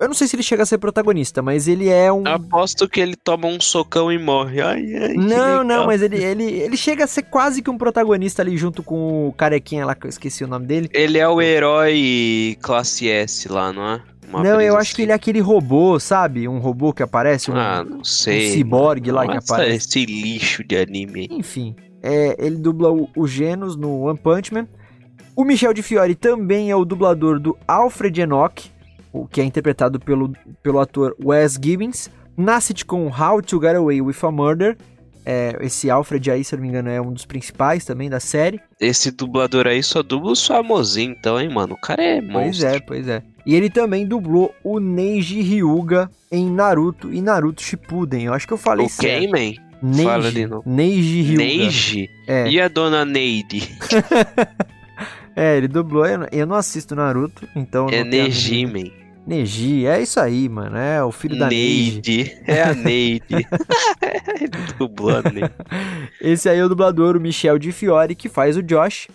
[0.00, 2.26] Eu não sei se ele chega a ser protagonista, mas ele é um...
[2.26, 4.60] Aposto que ele toma um socão e morre.
[4.60, 8.42] Ai, ai, Não, não, mas ele, ele, ele chega a ser quase que um protagonista
[8.42, 10.88] ali junto com o carequinha lá, que eu esqueci o nome dele.
[10.92, 14.02] Ele é o herói classe S lá, não é?
[14.32, 15.02] Uma não, eu brisa acho que assim.
[15.02, 16.48] ele é aquele robô, sabe?
[16.48, 18.48] Um robô que aparece, um, Ah, não sei.
[18.48, 19.76] um ciborgue lá que Nossa, aparece.
[20.00, 21.28] esse lixo de anime.
[21.30, 24.66] Enfim, é, ele dubla o, o Genos no One Punch Man.
[25.36, 28.70] O Michel de Fiore também é o dublador do Alfred Enoch,
[29.12, 34.00] o que é interpretado pelo, pelo ator Wes Gibbons, na sitcom How to Get Away
[34.02, 34.76] with a Murder.
[35.24, 38.18] É, esse Alfred aí, se eu não me engano, é um dos principais também da
[38.18, 38.60] série.
[38.80, 41.74] Esse dublador aí só dubla os famosinhos, então, hein, mano?
[41.74, 42.42] O cara é monstro.
[42.42, 43.22] Pois é, pois é.
[43.44, 48.24] E ele também dublou o Neji Hyuga em Naruto e Naruto Shippuden.
[48.24, 49.54] Eu acho que eu falei O quem, man?
[49.82, 50.62] Neji, Fala de novo.
[50.64, 52.08] Neiji?
[52.28, 52.48] É.
[52.48, 53.68] E a dona Neide?
[55.34, 56.04] É, ele dublou.
[56.06, 57.88] Eu não- eu não assisto Naruto, então.
[57.90, 58.90] É Neji, man.
[59.26, 60.76] Neji, é isso aí, mano.
[60.76, 61.92] É o filho da Neji.
[61.94, 62.36] Neide.
[62.46, 63.24] É a Neide.
[64.38, 65.50] Ele dublou a Neide.
[66.20, 69.08] Esse aí é o dublador, o Michel de Fiore, que faz o Josh,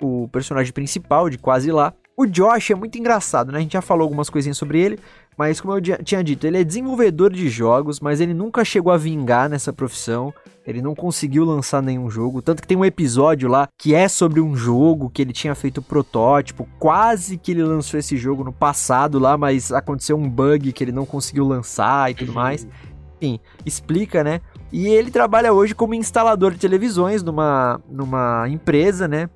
[0.00, 1.94] o personagem principal de Quase Lá.
[2.16, 3.58] O Josh é muito engraçado, né?
[3.58, 4.98] A gente já falou algumas coisinhas sobre ele,
[5.36, 8.98] mas como eu tinha dito, ele é desenvolvedor de jogos, mas ele nunca chegou a
[8.98, 10.32] vingar nessa profissão.
[10.66, 14.40] Ele não conseguiu lançar nenhum jogo, tanto que tem um episódio lá que é sobre
[14.40, 19.18] um jogo que ele tinha feito protótipo, quase que ele lançou esse jogo no passado
[19.18, 22.68] lá, mas aconteceu um bug que ele não conseguiu lançar e tudo mais.
[23.16, 24.40] Enfim, explica, né?
[24.70, 29.28] E ele trabalha hoje como instalador de televisões numa, numa empresa, né?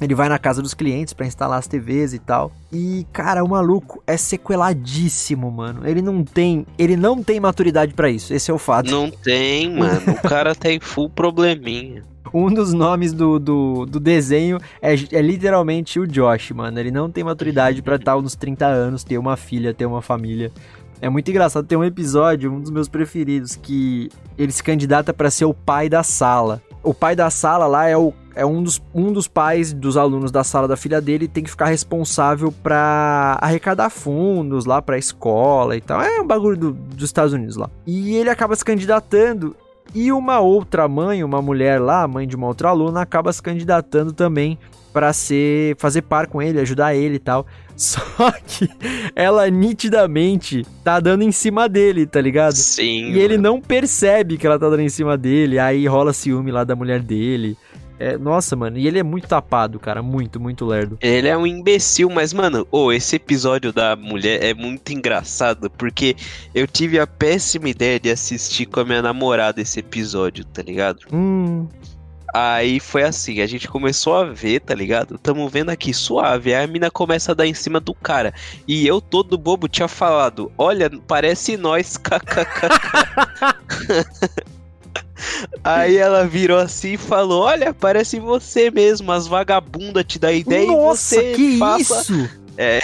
[0.00, 2.52] Ele vai na casa dos clientes pra instalar as TVs e tal.
[2.72, 5.86] E, cara, o maluco é sequeladíssimo, mano.
[5.86, 8.34] Ele não tem, ele não tem maturidade pra isso.
[8.34, 8.90] Esse é o fato.
[8.90, 10.02] Não tem, mano.
[10.12, 12.04] O cara tem full probleminha.
[12.34, 16.80] Um dos nomes do, do, do desenho é, é literalmente o Josh, mano.
[16.80, 20.50] Ele não tem maturidade pra estar nos 30 anos, ter uma filha, ter uma família.
[21.00, 21.64] É muito engraçado.
[21.64, 25.88] Tem um episódio, um dos meus preferidos, que ele se candidata pra ser o pai
[25.88, 26.60] da sala.
[26.82, 30.30] O pai da sala lá é, o, é um, dos, um dos pais dos alunos
[30.30, 35.76] da sala da filha dele tem que ficar responsável pra arrecadar fundos lá pra escola
[35.76, 36.00] e tal.
[36.02, 37.70] É um bagulho do- dos Estados Unidos lá.
[37.86, 39.54] E ele acaba se candidatando
[39.94, 43.40] e uma outra mãe, uma mulher lá, a mãe de uma outra aluna, acaba se
[43.42, 44.58] candidatando também
[44.92, 47.46] pra ser fazer par com ele, ajudar ele e tal.
[47.76, 48.00] Só
[48.46, 48.68] que
[49.16, 52.54] ela nitidamente tá dando em cima dele, tá ligado?
[52.54, 53.10] Sim.
[53.12, 56.64] E ele não percebe que ela tá dando em cima dele, aí rola ciúme lá
[56.64, 57.56] da mulher dele.
[57.98, 60.98] É, nossa, mano, e ele é muito tapado, cara, muito, muito lerdo.
[61.00, 66.16] Ele é um imbecil, mas, mano, ô, esse episódio da mulher é muito engraçado, porque
[66.54, 71.00] eu tive a péssima ideia de assistir com a minha namorada esse episódio, tá ligado?
[71.12, 71.68] Hum,
[72.34, 75.16] Aí foi assim, a gente começou a ver, tá ligado?
[75.16, 78.34] Tamo vendo aqui suave, aí a mina começa a dar em cima do cara.
[78.66, 82.66] E eu, todo bobo, tinha falado: Olha, parece nós, kkk.
[85.62, 90.66] Aí ela virou assim e falou: Olha, parece você mesmo, as vagabundas te dá ideia
[90.66, 92.00] nossa, e você que faça.
[92.00, 92.30] isso?
[92.56, 92.80] É,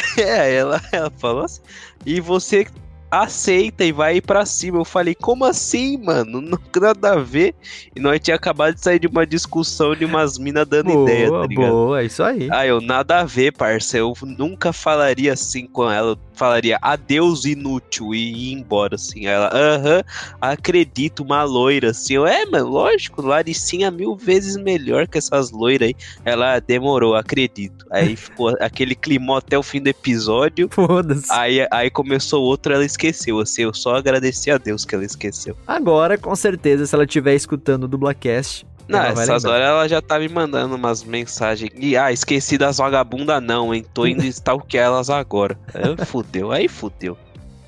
[0.52, 1.60] ela, ela falou assim.
[2.04, 2.66] E você
[3.10, 4.78] aceita e vai pra cima.
[4.78, 6.40] Eu falei, como assim, mano?
[6.40, 7.54] Não nada a ver.
[7.94, 11.30] E nós tinha acabado de sair de uma discussão de umas minas dando ideia, tá
[11.32, 11.70] Boa, ligado?
[11.70, 12.48] boa, é isso aí.
[12.50, 13.96] Ah, eu nada a ver, parça.
[13.98, 16.16] Eu nunca falaria assim com ela.
[16.40, 19.26] Falaria adeus inútil e ir embora, assim.
[19.26, 20.02] Ela, aham,
[20.40, 22.14] acredito, uma loira, assim.
[22.14, 25.94] Eu, é, mano, lógico, Laricinha mil vezes melhor que essas loiras aí.
[26.24, 27.84] Ela "Ah, demorou, acredito.
[27.90, 30.66] Aí ficou aquele climão até o fim do episódio.
[30.70, 31.30] Foda-se.
[31.30, 33.60] Aí, aí começou outro, ela esqueceu, assim.
[33.64, 35.54] Eu só agradeci a Deus que ela esqueceu.
[35.66, 40.18] Agora, com certeza, se ela estiver escutando o Dublacast, Não, essas horas ela já tá
[40.18, 41.70] me mandando umas mensagens.
[41.76, 43.84] E, ah, esqueci das vagabundas não, hein?
[43.94, 45.58] Tô indo stalkear elas agora.
[45.74, 47.16] Aí fudeu, aí fudeu.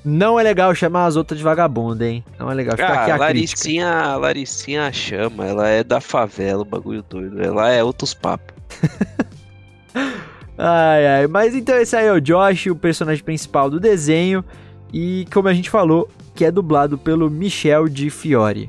[0.05, 2.25] Não é legal chamar as outras de vagabunda, hein?
[2.37, 2.75] Não é legal.
[2.75, 3.23] Fica aqui Ah, a crítica.
[3.25, 7.41] Laricinha, a Laricinha chama, ela é da favela, o bagulho doido.
[7.41, 8.53] Ela é outros papos.
[10.57, 11.27] Ai, ai.
[11.27, 14.43] Mas então esse aí é o Josh, o personagem principal do desenho.
[14.93, 18.65] E como a gente falou, que é dublado pelo Michel de Fiore.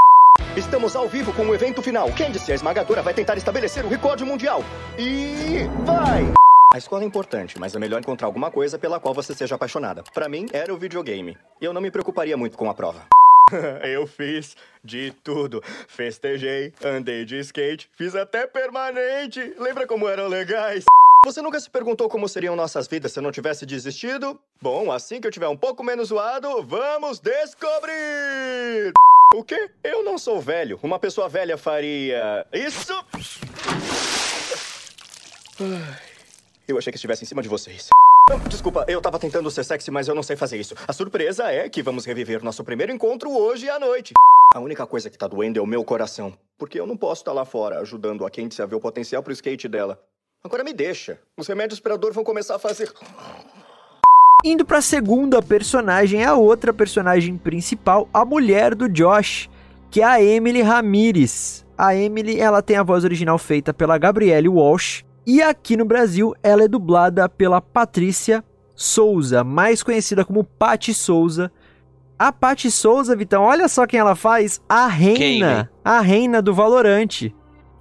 [0.56, 2.08] Estamos ao vivo com o evento final.
[2.12, 4.62] Candice, a esmagadora, vai tentar estabelecer o recorde mundial.
[4.96, 6.32] E vai!
[6.72, 10.04] A escola é importante, mas é melhor encontrar alguma coisa pela qual você seja apaixonada.
[10.14, 11.36] Pra mim, era o videogame.
[11.60, 13.04] E eu não me preocuparia muito com a prova.
[13.82, 15.60] eu fiz de tudo.
[15.88, 19.54] Festejei, andei de skate, fiz até permanente.
[19.58, 20.84] Lembra como eram legais?
[21.26, 24.38] Você nunca se perguntou como seriam nossas vidas se eu não tivesse desistido?
[24.62, 28.92] Bom, assim que eu tiver um pouco menos zoado, vamos descobrir!
[29.34, 29.68] O quê?
[29.82, 30.78] Eu não sou velho.
[30.80, 32.46] Uma pessoa velha faria.
[32.52, 32.92] Isso!
[36.68, 37.88] Eu achei que estivesse em cima de vocês.
[38.48, 40.76] Desculpa, eu tava tentando ser sexy, mas eu não sei fazer isso.
[40.86, 44.14] A surpresa é que vamos reviver nosso primeiro encontro hoje à noite.
[44.54, 46.32] A única coisa que tá doendo é o meu coração.
[46.56, 49.32] Porque eu não posso estar lá fora ajudando a Candice a ver o potencial pro
[49.32, 50.00] skate dela.
[50.44, 51.18] Agora me deixa.
[51.36, 52.88] Os remédios para dor vão começar a fazer.
[54.46, 59.48] Indo pra segunda personagem, a outra personagem principal, a mulher do Josh,
[59.90, 61.64] que é a Emily Ramirez.
[61.78, 65.02] A Emily, ela tem a voz original feita pela Gabrielle Walsh.
[65.26, 68.44] E aqui no Brasil, ela é dublada pela Patrícia
[68.76, 71.50] Souza, mais conhecida como Patti Souza.
[72.18, 74.60] A Paty Souza, Vitão, olha só quem ela faz.
[74.68, 75.70] A reina.
[75.82, 77.34] A reina do Valorante.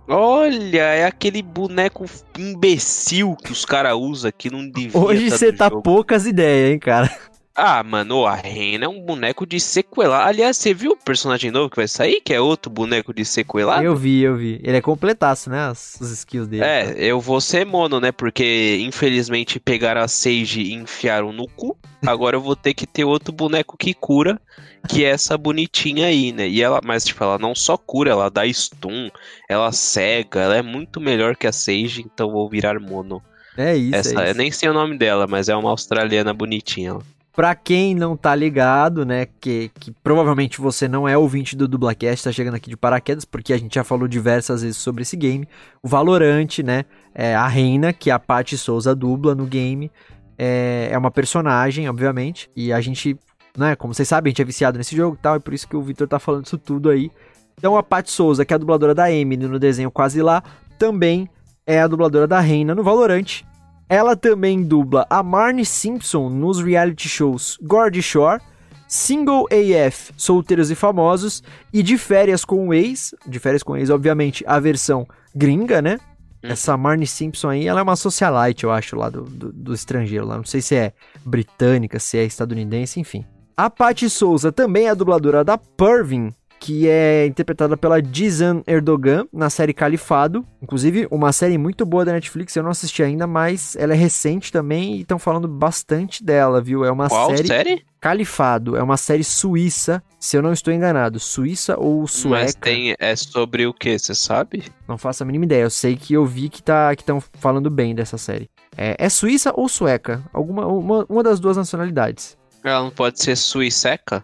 [0.07, 2.05] Olha, é aquele boneco
[2.37, 5.81] imbecil que os caras usam que não devia Hoje tá você tá jogo.
[5.81, 7.09] poucas ideias, hein, cara.
[7.55, 10.25] Ah, mano, a Reina é um boneco de sequelar.
[10.27, 13.83] Aliás, você viu o personagem novo que vai sair, que é outro boneco de sequelar?
[13.83, 14.59] Eu vi, eu vi.
[14.63, 15.59] Ele é completaço, né?
[15.67, 16.63] As, os skills dele.
[16.63, 18.11] É, eu vou ser mono, né?
[18.11, 21.77] Porque infelizmente pegaram a Sage e enfiaram no cu.
[22.03, 24.41] Agora eu vou ter que ter outro boneco que cura,
[24.87, 26.47] que é essa bonitinha aí, né?
[26.47, 29.09] E ela, mas tipo, ela não só cura, ela dá stun,
[29.49, 33.21] ela cega, ela é muito melhor que a Sage, então vou virar mono.
[33.57, 34.37] É isso, essa, é eu isso.
[34.37, 36.97] nem sei o nome dela, mas é uma australiana bonitinha.
[37.35, 42.25] Pra quem não tá ligado, né, que, que provavelmente você não é ouvinte do Dublacast,
[42.25, 45.47] tá chegando aqui de paraquedas, porque a gente já falou diversas vezes sobre esse game.
[45.81, 49.89] O Valorante, né, é a reina, que a Paty Souza dubla no game,
[50.37, 53.17] é, é uma personagem, obviamente, e a gente,
[53.57, 55.67] né, como vocês sabem, a gente é viciado nesse jogo e tal, e por isso
[55.67, 57.11] que o Victor tá falando isso tudo aí.
[57.57, 60.43] Então a Paty Souza, que é a dubladora da Emily no desenho Quase Lá,
[60.77, 61.29] também
[61.65, 63.45] é a dubladora da reina no Valorante,
[63.87, 68.41] ela também dubla a Marnie Simpson nos reality shows Gordy Shore,
[68.87, 73.13] Single AF, Solteiros e Famosos e De Férias com o Ex.
[73.25, 75.99] De Férias com o Ex, obviamente, a versão gringa, né?
[76.43, 76.49] Hum.
[76.49, 80.25] Essa Marnie Simpson aí, ela é uma socialite, eu acho, lá do, do, do estrangeiro.
[80.25, 80.37] Lá.
[80.37, 80.93] Não sei se é
[81.25, 83.25] britânica, se é estadunidense, enfim.
[83.55, 89.27] A Paty Souza também é a dubladora da Pervin, que é interpretada pela Dizan Erdogan
[89.31, 90.43] na série Califado.
[90.59, 94.51] Inclusive, uma série muito boa da Netflix, eu não assisti ainda, mas ela é recente
[94.51, 96.83] também e estão falando bastante dela, viu?
[96.83, 97.85] É uma Qual série série?
[98.01, 102.43] Califado, é uma série suíça, se eu não estou enganado, suíça ou sueca.
[102.43, 104.63] Mas tem, é sobre o que, você sabe?
[104.87, 107.69] Não faço a mínima ideia, eu sei que eu vi que tá que estão falando
[107.69, 108.49] bem dessa série.
[108.75, 110.23] É, é suíça ou sueca?
[110.33, 112.35] Alguma uma, uma das duas nacionalidades.
[112.63, 114.23] Ela não pode ser suiceca?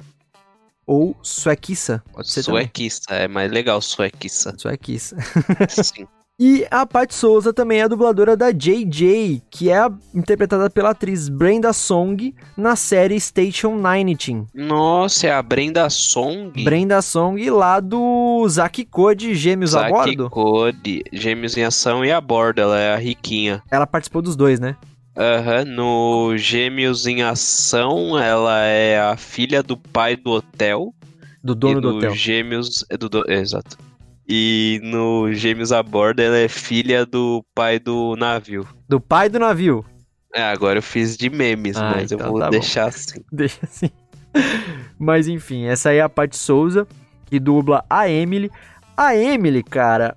[0.87, 2.03] Ou suequiça.
[2.13, 4.53] Pode ser ser suequista, é mais legal suequiça.
[4.57, 5.15] Suequiça.
[5.69, 6.07] Sim.
[6.41, 10.91] E a Paty Souza também é a dubladora da JJ, que é a- interpretada pela
[10.91, 14.45] atriz Brenda Song na série Station 19.
[14.55, 16.63] Nossa, é a Brenda Song.
[16.63, 20.29] Brenda Song lá do Zack Code Gêmeos a Zack Bordo.
[20.29, 23.61] Code, Gêmeos em Ação e a bordo, ela é a riquinha.
[23.69, 24.77] Ela participou dos dois, né?
[25.19, 30.93] Aham, no Gêmeos em Ação, ela é a filha do pai do hotel.
[31.43, 32.11] Do dono do hotel.
[32.15, 32.85] Gêmeos.
[32.89, 33.77] É do, é, exato.
[34.27, 38.65] E no Gêmeos a bordo, ela é filha do pai do navio.
[38.87, 39.83] Do pai do navio.
[40.33, 42.51] É, agora eu fiz de memes, Ah, mas então eu vou tá bom.
[42.51, 43.19] deixar assim.
[43.33, 43.89] Deixa assim.
[44.97, 46.87] Mas enfim, essa aí é a Paty Souza,
[47.25, 48.51] que dubla a Emily.
[48.95, 50.15] A Emily, cara,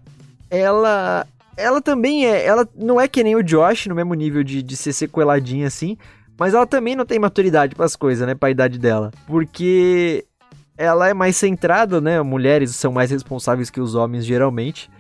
[0.51, 1.27] ela.
[1.57, 2.45] Ela também é.
[2.45, 5.97] Ela não é que nem o Josh, no mesmo nível de, de ser sequeladinha assim.
[6.39, 8.35] Mas ela também não tem maturidade pras coisas, né?
[8.35, 9.11] Pra idade dela.
[9.27, 10.25] Porque
[10.77, 12.21] ela é mais centrada, né?
[12.23, 14.91] Mulheres são mais responsáveis que os homens, geralmente.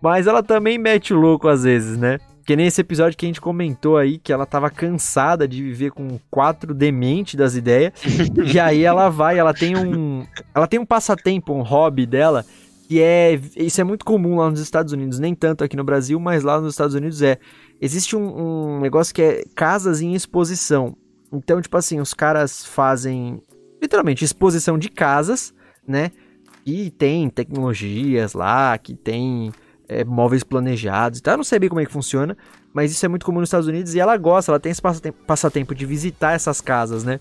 [0.00, 2.18] Mas ela também mete o louco às vezes, né?
[2.46, 5.90] Que nem esse episódio que a gente comentou aí, que ela tava cansada de viver
[5.90, 7.92] com quatro dementes das ideias.
[8.54, 10.24] e aí ela vai, ela tem um.
[10.54, 12.46] Ela tem um passatempo, um hobby dela,
[12.86, 13.40] que é.
[13.56, 16.60] Isso é muito comum lá nos Estados Unidos, nem tanto aqui no Brasil, mas lá
[16.60, 17.38] nos Estados Unidos é.
[17.80, 20.96] Existe um, um negócio que é casas em exposição.
[21.32, 23.42] Então, tipo assim, os caras fazem
[23.82, 25.52] literalmente exposição de casas,
[25.86, 26.10] né?
[26.64, 29.52] E tem tecnologias lá, que tem
[29.88, 31.34] é, móveis planejados e tal.
[31.34, 32.36] Eu não sei bem como é que funciona,
[32.72, 34.82] mas isso é muito comum nos Estados Unidos e ela gosta, ela tem esse
[35.26, 37.20] passatempo, de visitar essas casas, né?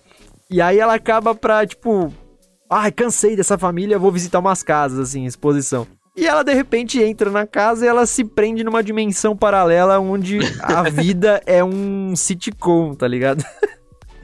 [0.50, 2.14] E aí ela acaba pra, tipo,
[2.70, 5.88] ai, cansei dessa família, vou visitar umas casas, assim, exposição.
[6.16, 10.40] E ela de repente entra na casa e ela se prende numa dimensão paralela onde
[10.62, 13.44] a vida é um sitcom, tá ligado?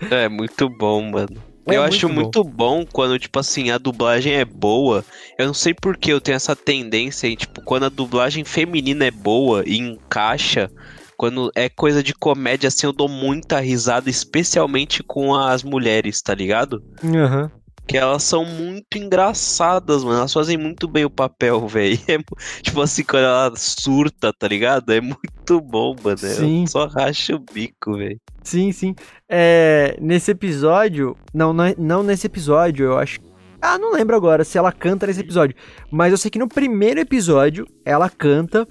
[0.10, 1.52] É muito bom, mano.
[1.68, 2.14] É eu muito acho bom.
[2.14, 5.04] muito bom quando, tipo assim, a dublagem é boa.
[5.38, 9.06] Eu não sei por que eu tenho essa tendência em, tipo, quando a dublagem feminina
[9.06, 10.72] é boa e encaixa,
[11.18, 16.34] quando é coisa de comédia, assim, eu dou muita risada, especialmente com as mulheres, tá
[16.34, 16.82] ligado?
[17.04, 17.52] Aham.
[17.92, 20.20] Que elas são muito engraçadas, mano.
[20.20, 22.00] Elas fazem muito bem o papel, velho.
[22.08, 22.18] É
[22.62, 24.94] tipo assim, quando ela surta, tá ligado?
[24.94, 26.18] É muito bom, mano.
[26.18, 26.62] Sim.
[26.62, 28.18] Eu só racho o bico, velho.
[28.44, 28.96] Sim, sim.
[29.28, 31.18] É, nesse episódio.
[31.34, 33.20] Não, não, não nesse episódio, eu acho.
[33.62, 35.54] Ah, não lembro agora se ela canta nesse episódio.
[35.92, 38.66] Mas eu sei que no primeiro episódio ela canta.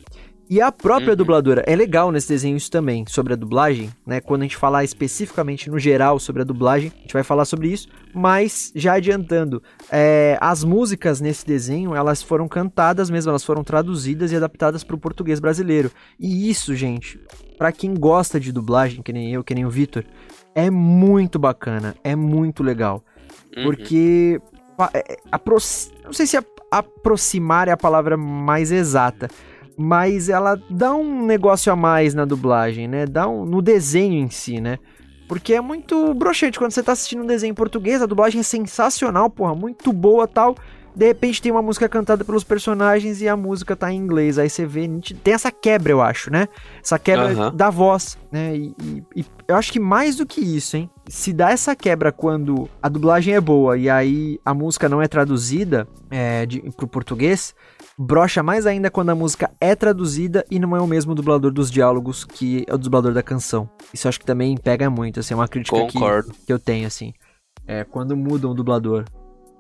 [0.50, 1.16] E a própria Uhum.
[1.16, 1.62] dubladora.
[1.64, 4.20] É legal nesse desenho isso também, sobre a dublagem, né?
[4.20, 7.68] Quando a gente falar especificamente no geral sobre a dublagem, a gente vai falar sobre
[7.68, 7.86] isso.
[8.12, 14.32] Mas, já adiantando, é, as músicas nesse desenho, elas foram cantadas mesmo, elas foram traduzidas
[14.32, 15.90] e adaptadas para o português brasileiro.
[16.18, 17.18] E isso, gente,
[17.56, 20.02] Pra quem gosta de dublagem, que nem eu, que nem o Vitor,
[20.54, 23.04] é muito bacana, é muito legal.
[23.54, 23.64] Uhum.
[23.64, 24.40] Porque.
[24.94, 25.58] é, apro-
[26.02, 29.28] Não sei se a- aproximar é a palavra mais exata.
[29.82, 33.06] Mas ela dá um negócio a mais na dublagem, né?
[33.06, 34.78] Dá um, no desenho em si, né?
[35.26, 38.42] Porque é muito broxante quando você tá assistindo um desenho em português, a dublagem é
[38.42, 40.54] sensacional, porra, muito boa tal.
[40.94, 44.38] De repente tem uma música cantada pelos personagens e a música tá em inglês.
[44.38, 44.88] Aí você vê,
[45.22, 46.48] tem essa quebra, eu acho, né?
[46.82, 48.56] Essa quebra da voz, né?
[48.56, 50.90] E, e- e eu acho que mais do que isso, hein?
[51.08, 55.08] Se dá essa quebra quando a dublagem é boa e aí a música não é
[55.08, 57.54] traduzida é, de, pro português,
[57.98, 61.70] brocha mais ainda quando a música é traduzida e não é o mesmo dublador dos
[61.70, 63.68] diálogos que é o dublador da canção.
[63.92, 65.98] Isso eu acho que também pega muito, assim, é uma crítica que,
[66.46, 67.12] que eu tenho, assim.
[67.66, 69.04] É quando mudam o dublador,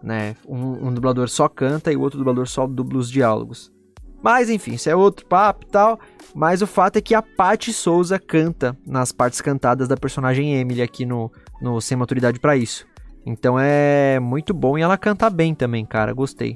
[0.02, 0.36] né?
[0.46, 3.72] Um, um dublador só canta e o outro dublador só dubla os diálogos.
[4.22, 5.98] Mas enfim, isso é outro papo e tal.
[6.34, 10.82] Mas o fato é que a Paty Souza canta nas partes cantadas da personagem Emily
[10.82, 11.30] aqui no,
[11.60, 12.86] no Sem Maturidade pra isso.
[13.24, 16.12] Então é muito bom e ela canta bem também, cara.
[16.12, 16.54] Gostei.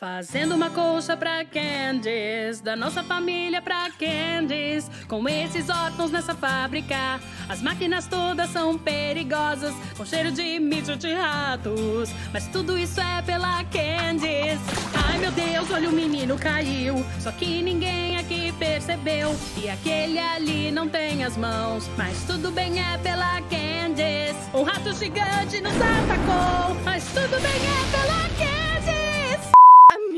[0.00, 4.90] Fazendo uma colcha pra Candice, da nossa família pra Candice.
[5.06, 11.12] Com esses órfãos nessa fábrica, as máquinas todas são perigosas, com cheiro de mijo de
[11.12, 12.08] ratos.
[12.32, 14.58] Mas tudo isso é pela Candice.
[15.06, 17.04] Ai meu Deus, olha o menino caiu.
[17.18, 19.36] Só que ninguém aqui percebeu.
[19.62, 21.90] E aquele ali não tem as mãos.
[21.98, 24.48] Mas tudo bem, é pela Candice.
[24.54, 26.74] Um rato gigante nos atacou.
[26.86, 29.09] Mas tudo bem, é pela Candice.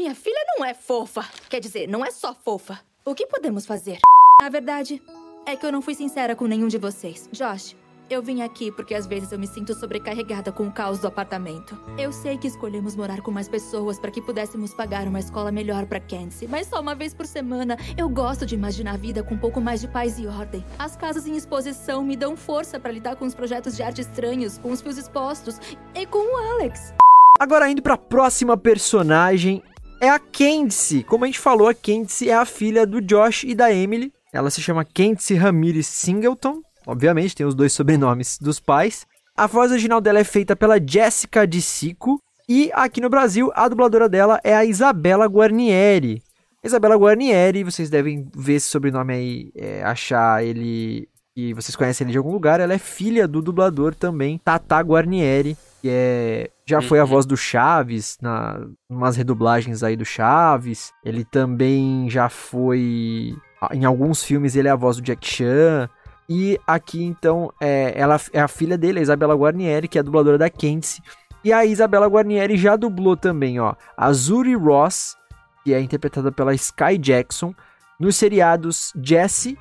[0.03, 1.25] A minha filha não é fofa.
[1.49, 2.81] Quer dizer, não é só fofa.
[3.05, 4.01] O que podemos fazer?
[4.43, 5.01] A verdade
[5.47, 7.29] é que eu não fui sincera com nenhum de vocês.
[7.31, 7.77] Josh,
[8.11, 11.79] eu vim aqui porque às vezes eu me sinto sobrecarregada com o caos do apartamento.
[11.97, 15.87] Eu sei que escolhemos morar com mais pessoas para que pudéssemos pagar uma escola melhor
[15.87, 19.37] para Kenzie, mas só uma vez por semana eu gosto de imaginar a vida com
[19.37, 20.65] um pouco mais de paz e ordem.
[20.81, 24.59] As casas em exposição me dão força para lidar com os projetos de arte estranhos,
[24.59, 25.61] com os fios expostos
[25.95, 26.93] e com o Alex.
[27.41, 29.63] Agora indo pra próxima personagem,
[30.03, 31.05] é a Candice.
[31.05, 34.13] Como a gente falou, a Candice é a filha do Josh e da Emily.
[34.33, 36.61] Ela se chama Candice Ramirez Singleton.
[36.85, 39.07] Obviamente, tem os dois sobrenomes dos pais.
[39.37, 42.19] A voz original dela é feita pela Jessica de Sico.
[42.49, 46.21] E aqui no Brasil, a dubladora dela é a Isabela Guarnieri.
[46.65, 52.13] Isabela Guarnieri, vocês devem ver esse sobrenome aí, é, achar ele e vocês conhecem ele
[52.13, 52.59] de algum lugar.
[52.59, 57.09] Ela é filha do dublador também, Tata Guarnieri, que é já foi a Uhum.
[57.09, 60.93] voz do Chaves na umas redublagens aí do Chaves.
[61.05, 63.35] Ele também já foi
[63.73, 65.91] em alguns filmes ele é a voz do Jack Chan.
[66.29, 70.05] E aqui então é, ela é a filha dele, a Isabela Guarnieri, que é a
[70.05, 71.03] dubladora da Candice.
[71.45, 75.17] E a Isabela Guarnieri já dublou também, ó, a Zuri Ross,
[75.65, 77.53] que é interpretada pela Sky Jackson,
[77.99, 79.59] nos seriados Jesse,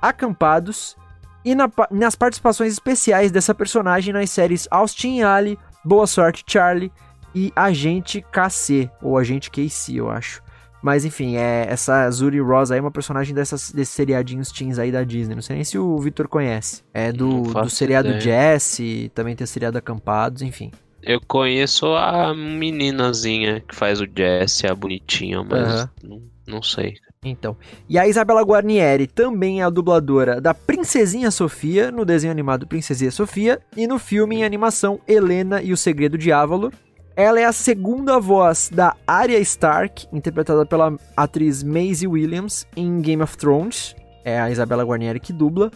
[0.00, 0.96] Acampados
[1.44, 6.90] e na nas participações especiais dessa personagem nas séries Austin e Ali, Boa Sorte Charlie
[7.34, 10.42] e Agente KC, ou Agente KC, eu acho.
[10.84, 14.92] Mas enfim, é, essa Zuri Ross aí é uma personagem dessas, desses seriadinhos teens aí
[14.92, 15.34] da Disney.
[15.34, 16.82] Não sei nem se o Victor conhece.
[16.92, 18.20] É do, do seriado ideia.
[18.20, 20.70] Jesse, também tem o seriado Acampados, enfim.
[21.02, 25.90] Eu conheço a meninazinha que faz o Jesse, a bonitinha, mas Aham.
[26.02, 26.96] não, não sei.
[27.24, 27.56] Então.
[27.88, 33.10] E a Isabela Guarnieri também é a dubladora da Princesinha Sofia, no desenho animado Princesinha
[33.10, 36.72] Sofia, e no filme em animação Helena e o Segredo de Avalor.
[37.16, 43.22] Ela é a segunda voz da Arya Stark, interpretada pela atriz Maisie Williams em Game
[43.22, 43.94] of Thrones.
[44.24, 45.70] É a Isabela Guarnieri que dubla.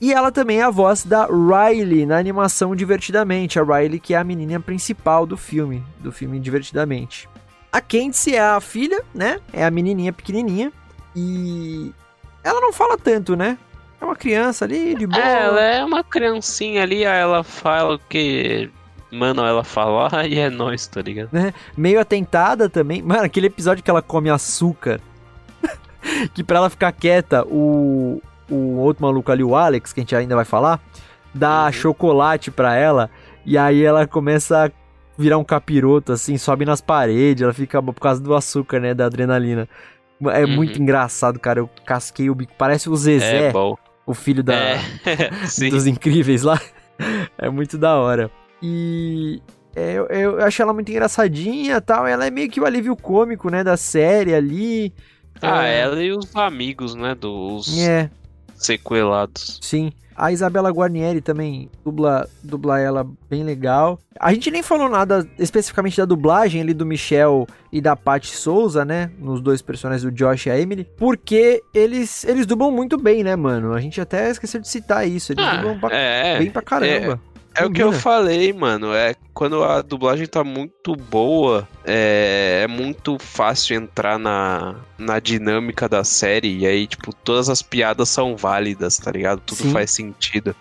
[0.00, 3.60] E ela também é a voz da Riley na animação Divertidamente.
[3.60, 7.28] A Riley que é a menina principal do filme, do filme Divertidamente.
[7.70, 9.38] A Candice é a filha, né?
[9.52, 10.72] É a menininha pequenininha.
[11.14, 11.92] E
[12.42, 13.58] ela não fala tanto, né?
[14.00, 15.22] É uma criança ali, de boa.
[15.22, 18.70] É, ela é uma criancinha ali, aí ela fala o que
[19.12, 21.30] mano ela falar e é nóis, tá ligado?
[21.76, 23.02] Meio atentada também.
[23.02, 25.00] Mano, aquele episódio que ela come açúcar.
[26.32, 30.16] que pra ela ficar quieta, o, o outro maluco ali, o Alex, que a gente
[30.16, 30.80] ainda vai falar,
[31.34, 31.72] dá Uhum.
[31.72, 33.10] chocolate pra ela.
[33.44, 34.70] E aí ela começa a
[35.18, 37.42] virar um capiroto, assim, sobe nas paredes.
[37.42, 38.94] Ela fica por causa do açúcar, né?
[38.94, 39.68] Da adrenalina.
[40.28, 40.56] É Uhum.
[40.56, 41.60] muito engraçado, cara.
[41.60, 42.52] Eu casquei o bico.
[42.58, 43.52] Parece o Zezé, É
[44.06, 44.78] o filho da, É,
[45.70, 46.60] dos incríveis lá.
[47.38, 48.30] É muito da hora.
[48.62, 49.40] E
[49.74, 52.06] é, eu, eu acho ela muito engraçadinha e tal.
[52.06, 54.92] Ela é meio que o alívio cômico, né, da série ali.
[55.40, 58.10] Ah, É, ela e os amigos, né, dos É,
[58.64, 59.58] sequelados.
[59.62, 59.92] sim.
[60.16, 63.98] A Isabela Guarnieri também dubla, dubla ela bem legal.
[64.20, 68.84] A gente nem falou nada especificamente da dublagem ali do Michel e da Paty Souza,
[68.84, 69.10] né?
[69.18, 70.86] Nos dois personagens do Josh e a Emily.
[70.98, 73.72] Porque eles, eles dublam muito bem, né, mano?
[73.72, 75.32] A gente até escesceu de citar isso.
[75.32, 77.18] Eles Ah, dublam é, bem pra caramba.
[77.54, 78.92] É o que eu falei, mano.
[78.92, 85.88] É quando a dublagem tá muito boa, é, é muito fácil entrar na, na dinâmica
[85.88, 86.58] da série.
[86.58, 89.40] E aí, tipo, todas as piadas são válidas, tá ligado?
[89.40, 89.72] Tudo Sim.
[89.72, 90.54] faz sentido.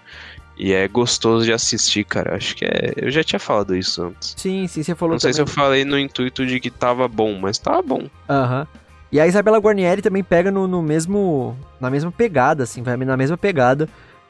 [0.57, 2.37] E é gostoso de assistir, cara.
[2.37, 2.93] Acho que é.
[2.95, 4.33] Eu já tinha falado isso antes.
[4.37, 7.37] Sim, sim, você falou Não sei se eu falei no intuito de que tava bom,
[7.37, 8.07] mas tava bom.
[8.29, 8.65] Aham.
[9.11, 11.53] E a Isabela Guarnieri também pega no, no mesmo.
[11.81, 13.89] Na mesma pegada, assim, vai na mesma pegada.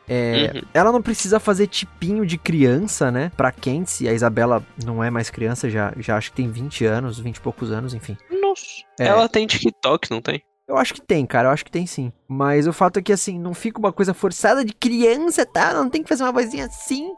[0.10, 0.62] É, Uhum.
[0.74, 3.32] Ela não precisa fazer tipinho de criança, né?
[3.38, 4.10] Pra Kenzie.
[4.10, 7.42] A Isabela não é mais criança, já, já acho que tem 20 anos, 20 e
[7.42, 8.18] poucos anos, enfim.
[8.42, 8.84] Nossa.
[9.00, 9.06] É.
[9.06, 10.42] Ela tem TikTok, não tem?
[10.68, 12.12] Eu acho que tem, cara, eu acho que tem sim.
[12.28, 15.74] Mas o fato é que, assim, não fica uma coisa forçada de criança, tá?
[15.74, 17.14] Não tem que fazer uma vozinha assim.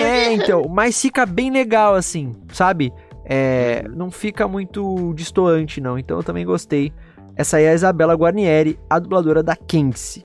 [0.00, 2.92] É, então, mas fica bem legal, assim, sabe?
[3.24, 5.98] É, não fica muito distoante, não.
[5.98, 6.92] Então eu também gostei.
[7.36, 10.22] Essa aí é a Isabela Guarnieri, a dubladora da Kenzie.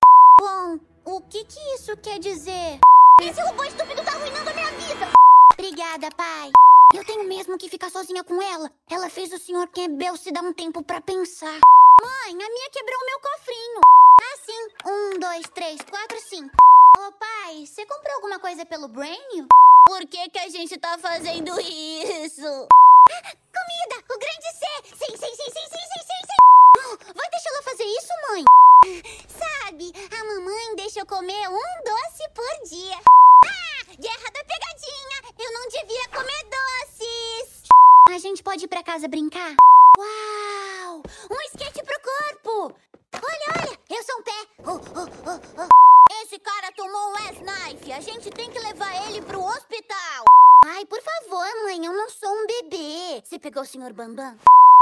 [1.33, 2.79] Que que isso quer dizer?
[3.19, 5.11] Esse robô estúpido tá arruinando a minha vida!
[5.53, 6.51] Obrigada, pai.
[6.93, 8.71] Eu tenho mesmo que ficar sozinha com ela.
[8.87, 9.67] Ela fez o Sr.
[9.73, 11.59] Campbell se dar um tempo pra pensar.
[11.99, 13.81] Mãe, a minha quebrou o meu cofrinho.
[14.21, 14.67] Ah, sim.
[14.85, 16.53] Um, dois, três, quatro, cinco.
[16.99, 19.47] Ô, pai, você comprou alguma coisa pelo Brainio?
[19.87, 22.67] Por que que a gente tá fazendo isso?
[23.11, 24.05] Ah, comida!
[24.07, 24.65] O grande C!
[24.85, 26.42] Sim, sim, sim, sim, sim, sim, sim, sim!
[26.85, 28.43] Oh, vai deixar ela fazer isso, mãe?
[29.27, 32.97] Sabe, a mamãe deixa eu comer um doce por dia.
[33.45, 35.33] Ah, guerra da pegadinha!
[35.39, 37.63] Eu não devia comer doces!
[38.09, 39.55] A gente pode ir pra casa brincar?
[39.97, 41.01] Uau!
[41.31, 42.75] Um skate pro corpo!
[43.13, 44.31] Olha, olha, eu sou um pé.
[44.59, 45.67] Oh, oh, oh, oh.
[46.23, 47.91] Esse cara tomou um S-Knife.
[47.91, 50.25] A gente tem que levar ele pro hospital.
[50.65, 53.21] Ai, por favor, mãe, eu não sou um bebê.
[53.23, 53.93] Você pegou o Sr.
[53.93, 54.35] Bambam?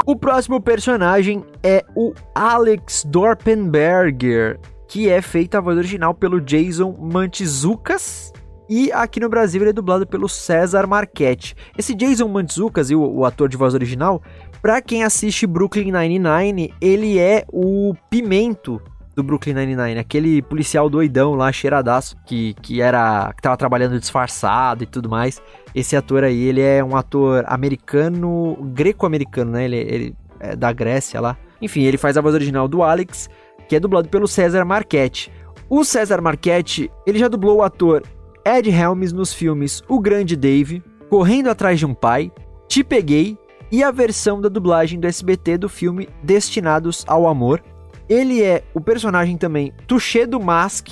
[0.06, 6.92] O próximo personagem é o Alex Dorpenberger, que é feita a voz original pelo Jason
[7.00, 8.32] Mantzoukas.
[8.70, 11.56] E aqui no Brasil ele é dublado pelo César Marchetti.
[11.78, 14.22] Esse Jason Mantzoukas, o, o ator de voz original,
[14.62, 18.82] pra quem assiste Brooklyn Nine-Nine, ele é o Pimento
[19.16, 24.84] do Brooklyn Nine-Nine, aquele policial doidão lá, cheiradaço, que, que era que tava trabalhando disfarçado
[24.84, 25.42] e tudo mais.
[25.76, 29.66] Esse ator aí, ele é um ator americano, greco-americano, né?
[29.66, 31.38] Ele, ele é da Grécia lá.
[31.62, 33.30] Enfim, ele faz a voz original do Alex,
[33.68, 35.32] que é dublado pelo César Marchetti.
[35.70, 38.04] O César Marchetti, ele já dublou o ator
[38.46, 42.32] Ed Helms nos filmes O Grande Dave, Correndo Atrás de um Pai,
[42.68, 43.38] Te Peguei
[43.72, 47.64] e a versão da dublagem do SBT do filme Destinados ao Amor.
[48.10, 50.90] Ele é o personagem também Touché do Mask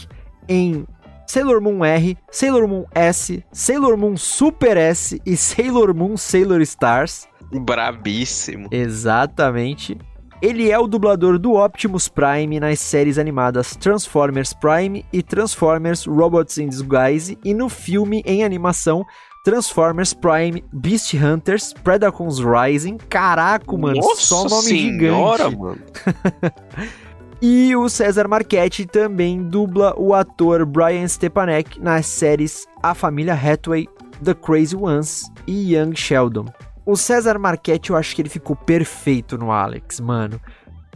[0.48, 0.86] em
[1.28, 7.28] Sailor Moon R, Sailor Moon S, Sailor Moon Super S e Sailor Moon Sailor Stars.
[7.52, 8.68] Brabíssimo.
[8.72, 9.98] Exatamente.
[10.42, 16.58] Ele é o dublador do Optimus Prime nas séries animadas Transformers Prime e Transformers Robots
[16.58, 19.06] in Disguise e no filme em animação
[19.50, 22.98] Transformers Prime Beast Hunters Predacons Rising.
[23.10, 25.58] Caraca, mano, Nossa só nome senhora, gigante.
[25.58, 25.80] mano.
[27.42, 33.88] E o César Marchetti também dubla o ator Brian Stepanek nas séries A Família Hathaway,
[34.22, 36.48] The Crazy Ones e Young Sheldon.
[36.86, 40.40] O César Marchetti, eu acho que ele ficou perfeito no Alex, mano.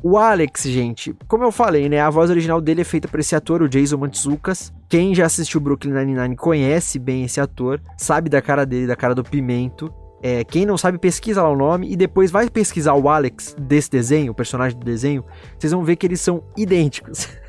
[0.06, 2.02] O Alex, gente, como eu falei, né?
[2.02, 4.74] A voz original dele é feita por esse ator, o Jason Mantzoukas.
[4.90, 9.16] Quem já assistiu Brooklyn Nine-Nine conhece bem esse ator, sabe da cara dele, da cara
[9.16, 9.90] do Pimento.
[10.22, 13.90] É, quem não sabe, pesquisa lá o nome e depois vai pesquisar o Alex desse
[13.90, 15.24] desenho, o personagem do desenho.
[15.58, 17.30] Vocês vão ver que eles são idênticos.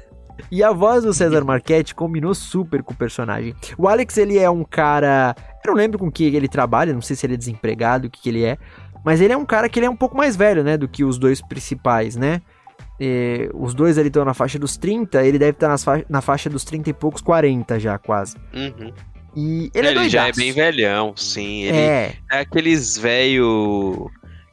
[0.51, 3.55] E a voz do César Marchetti combinou super com o personagem.
[3.79, 5.35] O Alex, ele é um cara.
[5.65, 8.21] Eu não lembro com que ele trabalha, não sei se ele é desempregado, o que,
[8.21, 8.59] que ele é.
[9.05, 10.77] Mas ele é um cara que ele é um pouco mais velho, né?
[10.77, 12.41] Do que os dois principais, né?
[13.01, 16.21] É, os dois ali estão na faixa dos 30, ele deve estar nas fa- na
[16.21, 18.37] faixa dos 30 e poucos, 40 já, quase.
[18.55, 18.93] Uhum.
[19.37, 21.63] E ele, Ele, é já é bem velhão, sim.
[21.65, 24.09] Ele é, É, aqueles velho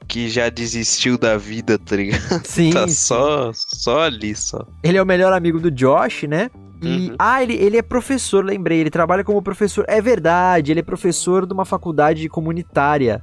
[0.08, 2.20] que já desistiu da vida, tá ligado?
[2.44, 2.72] sim.
[2.72, 4.66] tá só, só ali, só.
[4.84, 6.50] Ele é o melhor amigo do Josh, né?
[6.82, 7.16] E, Uhum.
[7.20, 8.80] ah, ele, ele é professor, lembrei.
[8.80, 9.86] Ele trabalha como professor.
[9.88, 13.22] É verdade, ele é professor de uma faculdade comunitária.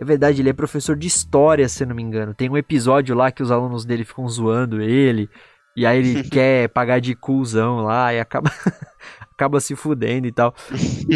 [0.00, 2.34] É verdade, ele é professor de história, se não me engano.
[2.34, 5.28] Tem um episódio lá que os alunos dele ficam zoando ele.
[5.76, 8.50] E aí ele quer pagar de cuzão lá e acaba,
[9.32, 10.54] acaba se fudendo e tal.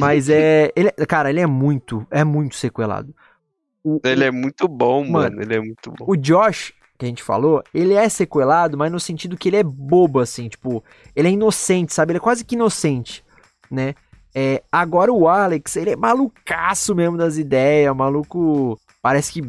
[0.01, 0.73] Mas é.
[0.75, 3.15] Ele, cara, ele é muito, é muito sequelado.
[3.85, 5.43] O, Ele é muito bom, Mano, mano.
[5.43, 6.05] Ele é muito bom.
[6.07, 9.63] o Josh, que a gente falou, ele é sequelado, mas no sentido que ele é
[9.65, 10.85] bobo, assim, tipo,
[11.17, 12.13] ele é inocente, sabe?
[12.13, 13.25] Ele é quase que inocente,
[13.69, 13.95] né?
[14.35, 18.79] É, agora o Alex, ele é malucaço mesmo das ideias, maluco.
[19.03, 19.45] Parece que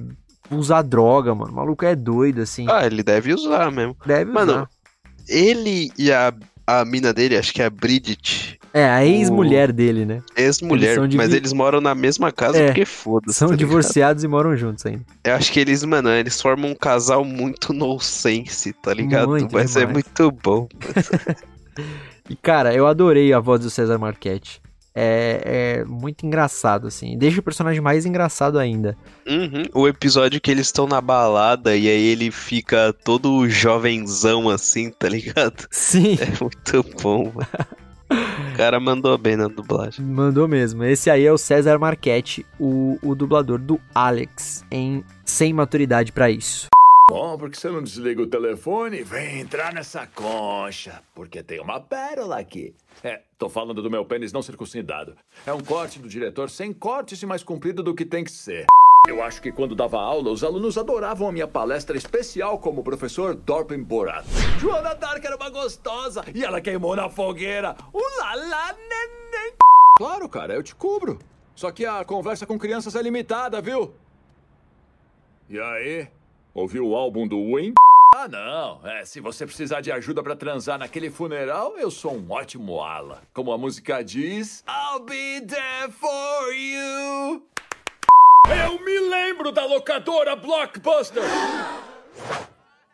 [0.52, 1.52] usa droga, mano.
[1.52, 2.66] O maluco é doido, assim.
[2.70, 3.96] Ah, ele deve usar mesmo.
[4.06, 4.70] Deve mano, usar.
[5.28, 6.34] Ele e a
[6.66, 10.22] a mina dele, acho que é a Bridget, É, a ex-mulher dele, né?
[10.36, 13.38] ex-mulher, Eles mas eles moram na mesma casa É, porque foda-se.
[13.38, 15.04] São tá divorciados e moram juntos ainda.
[15.26, 19.28] Eu acho que eles, mano, eles formam um casal muito nonsense, tá ligado?
[19.28, 19.94] Muito Mas é demais.
[19.94, 20.68] muito bom.
[22.30, 24.62] E, cara, eu adorei a voz do César Marchetti.
[24.96, 27.18] É, é muito engraçado, assim.
[27.18, 28.96] Deixa o personagem mais engraçado ainda.
[29.28, 34.92] Uhum, O episódio que eles estão na balada e aí ele fica todo jovenzão assim,
[34.92, 35.68] tá ligado?
[35.72, 37.48] Sim, É muito bom, mano.
[38.54, 40.06] O cara mandou bem na dublagem.
[40.06, 40.84] mandou mesmo.
[40.84, 46.30] Esse aí é o César Marchetti, o, o dublador do Alex, em Sem Maturidade pra
[46.30, 46.68] Isso.
[47.10, 51.02] Bom, porque você não desliga o telefone e vem entrar nessa concha?
[51.14, 52.74] Porque tem uma pérola aqui.
[53.04, 55.18] É, tô falando do meu pênis não circuncidado.
[55.46, 58.66] É um corte do diretor sem corte e mais comprido do que tem que ser.
[59.06, 63.36] Eu acho que quando dava aula, os alunos adoravam a minha palestra especial como professor
[63.36, 64.26] Dorpen Borat.
[64.58, 67.76] Joana Dark era uma gostosa e ela queimou na fogueira.
[67.94, 69.54] Ulala, neném.
[69.98, 71.20] Claro, cara, eu te cubro.
[71.54, 73.94] Só que a conversa com crianças é limitada, viu?
[75.50, 76.08] E aí?
[76.54, 77.74] Ouviu o álbum do Win?
[78.16, 78.80] Ah, não.
[78.88, 83.24] É, se você precisar de ajuda pra transar naquele funeral, eu sou um ótimo ala.
[83.34, 87.44] Como a música diz, I'll be there for you.
[88.46, 91.24] Eu me lembro da locadora Blockbuster.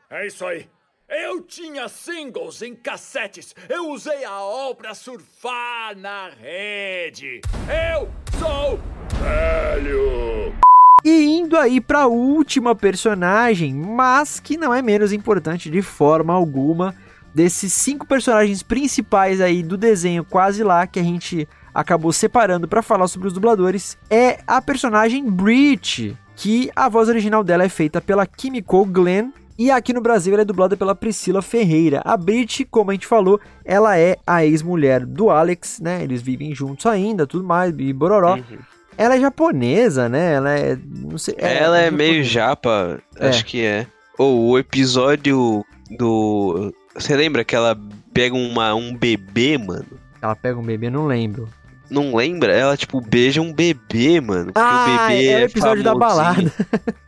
[0.09, 0.70] É isso aí.
[1.09, 3.53] Eu tinha singles em cassetes.
[3.67, 7.41] Eu usei a OL pra surfar na rede.
[7.67, 8.09] Eu
[8.39, 8.80] sou
[9.22, 10.68] velho.
[11.04, 16.93] E indo aí pra última personagem, mas que não é menos importante de forma alguma,
[17.34, 22.82] desses cinco personagens principais aí do desenho quase lá que a gente acabou separando pra
[22.82, 28.02] falar sobre os dubladores, é a personagem Breach, que a voz original dela é feita
[28.02, 32.02] pela Kimiko Glenn e aqui no Brasil ela é dublada pela Priscila Ferreira.
[32.06, 36.02] A Brit, como a gente falou, ela é a ex-mulher do Alex, né?
[36.02, 38.36] Eles vivem juntos ainda, tudo mais, e bororó.
[38.36, 38.58] Uhum.
[39.00, 40.34] Ela é japonesa, né?
[40.34, 40.78] Ela é.
[40.86, 41.34] Não sei.
[41.38, 42.30] Ela é meio japonesa.
[42.34, 43.30] japa, É.
[43.30, 43.88] acho que é.
[44.18, 45.66] Ou o episódio
[45.97, 46.74] do.
[46.93, 47.80] Você lembra que ela
[48.14, 49.86] pega uma, um bebê, mano?
[50.22, 51.47] Ela pega um bebê, não lembro.
[51.90, 52.54] Não lembra?
[52.54, 54.46] Ela, tipo, beija um bebê, mano.
[54.54, 56.52] Porque Ah, o bebê é o episódio da famosinho.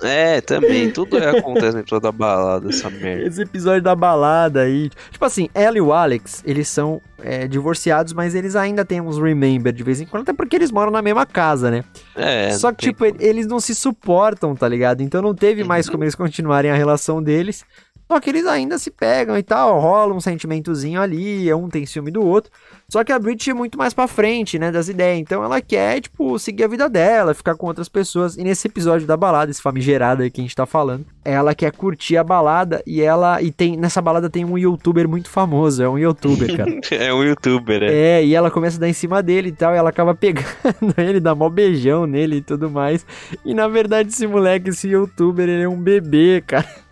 [0.01, 0.89] É, também.
[0.91, 3.27] Tudo acontece dentro da balada, essa merda.
[3.27, 4.89] Esse episódio da balada aí.
[5.11, 9.19] Tipo assim, ela e o Alex, eles são é, divorciados, mas eles ainda têm uns
[9.19, 11.83] remember de vez em quando, até porque eles moram na mesma casa, né?
[12.15, 13.17] É, Só que, tipo, como.
[13.19, 15.01] eles não se suportam, tá ligado?
[15.01, 17.63] Então não teve mais como eles continuarem a relação deles.
[18.11, 22.11] Só que eles ainda se pegam e tal, rola um sentimentozinho ali, um tem ciúme
[22.11, 22.51] do outro.
[22.89, 25.17] Só que a Brit é muito mais pra frente, né, das ideias.
[25.17, 28.35] Então ela quer, tipo, seguir a vida dela, ficar com outras pessoas.
[28.35, 31.71] E nesse episódio da balada, esse famigerado aí que a gente tá falando, ela quer
[31.71, 33.41] curtir a balada e ela.
[33.41, 33.77] E tem.
[33.77, 36.69] Nessa balada tem um youtuber muito famoso, é um youtuber, cara.
[36.91, 38.19] É um youtuber, é.
[38.19, 40.45] É, e ela começa a dar em cima dele e tal, e ela acaba pegando
[40.99, 43.05] ele, dá mó beijão nele e tudo mais.
[43.45, 46.90] E na verdade, esse moleque, esse youtuber, ele é um bebê, cara.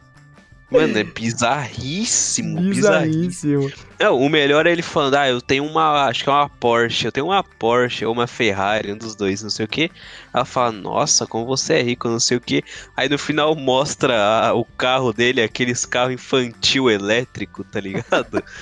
[0.71, 3.61] Mano, é bizarríssimo, bizarríssimo.
[3.63, 3.89] Bizarríssimo.
[3.99, 7.05] Não, o melhor é ele falando, ah, eu tenho uma, acho que é uma Porsche,
[7.05, 9.89] eu tenho uma Porsche ou uma Ferrari, um dos dois, não sei o que.
[10.33, 12.63] Ela fala, nossa, como você é rico, não sei o que.
[12.95, 14.15] Aí no final mostra
[14.47, 18.41] a- o carro dele, aqueles carros infantil elétrico, tá ligado?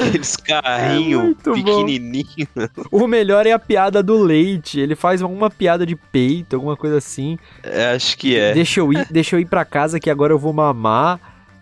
[0.00, 2.46] Aqueles carrinhos É pequenininhos.
[2.92, 4.78] O melhor é a piada do leite.
[4.78, 7.38] Ele faz uma piada de peito, alguma coisa assim.
[7.62, 8.52] É, acho que é.
[8.52, 11.18] Deixa eu ir, deixa eu ir pra casa que agora eu vou mamar.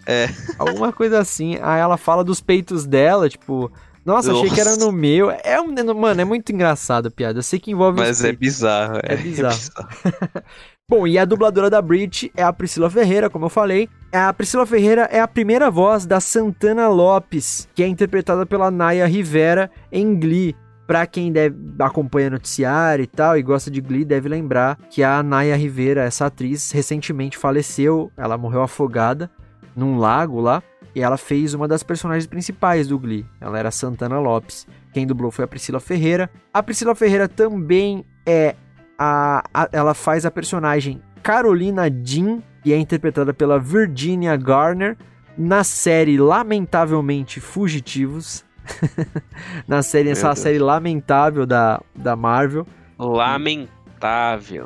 [0.06, 0.28] É.
[0.58, 1.58] Alguma coisa assim.
[1.60, 3.70] Aí ela fala dos peitos dela, tipo.
[4.04, 4.86] Nossa, achei que era Nossa.
[4.86, 5.32] no meu.
[5.42, 7.40] É um, mano, é muito engraçado a piada.
[7.40, 9.58] Eu sei que envolve Mas é bizarro, é, É bizarro.
[10.88, 13.88] Bom, e a dubladora da Brit é a Priscila Ferreira, como eu falei.
[14.12, 19.04] A Priscila Ferreira é a primeira voz da Santana Lopes, que é interpretada pela Naya
[19.06, 20.54] Rivera em Glee.
[20.86, 25.20] Pra quem deve, acompanha noticiário e tal e gosta de Glee, deve lembrar que a
[25.20, 28.12] Naya Rivera, essa atriz, recentemente faleceu.
[28.16, 29.28] Ela morreu afogada
[29.76, 30.62] num lago lá.
[30.94, 33.26] E ela fez uma das personagens principais do Glee.
[33.38, 34.66] Ela era Santana Lopes.
[34.94, 36.30] Quem dublou foi a Priscila Ferreira.
[36.54, 38.56] A Priscila Ferreira também é
[38.98, 44.96] a, a- ela faz a personagem Carolina Jean, e é interpretada pela Virginia Garner,
[45.36, 48.42] na série Lamentavelmente Fugitivos.
[49.68, 50.38] na série, Meu essa Deus.
[50.38, 52.66] série lamentável da, da Marvel.
[52.98, 53.75] Lamentável.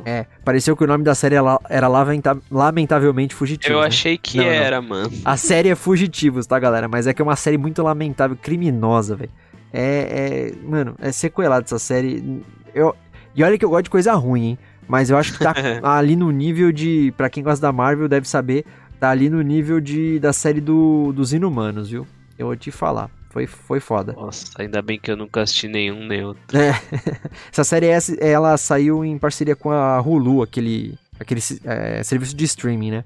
[0.04, 1.34] É, pareceu que o nome da série
[1.68, 3.74] era, Lamenta- Lamentavelmente Fugitivos.
[3.74, 3.86] Eu né?
[3.88, 4.50] achei que Não, não.
[4.50, 5.10] era, mano.
[5.24, 6.88] A série é Fugitivos, tá, galera?
[6.88, 9.30] Mas é que é uma série muito lamentável, criminosa, velho.
[9.72, 10.66] É, é.
[10.66, 12.42] Mano, é sequelado essa série.
[12.74, 12.94] Eu,
[13.34, 14.58] e olha que eu gosto de coisa ruim, hein?
[14.88, 17.12] Mas eu acho que tá ali no nível de.
[17.16, 18.64] Pra quem gosta da Marvel, deve saber.
[18.98, 22.06] Tá ali no nível de da série do, dos Inumanos, viu?
[22.38, 23.08] Eu vou te falar.
[23.30, 24.12] Foi, foi foda.
[24.12, 26.58] Nossa, ainda bem que eu nunca assisti nenhum nem outro.
[26.58, 26.72] É.
[27.50, 32.44] Essa série S, ela saiu em parceria com a Hulu, aquele, aquele é, serviço de
[32.44, 33.04] streaming, né?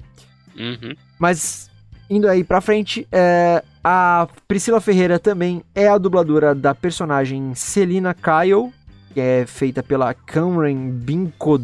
[0.56, 0.96] Uhum.
[1.18, 1.70] Mas,
[2.08, 8.14] indo aí pra frente, é, a Priscila Ferreira também é a dubladora da personagem Celina
[8.14, 8.72] Kyle,
[9.12, 11.60] que é feita pela Karen Binko...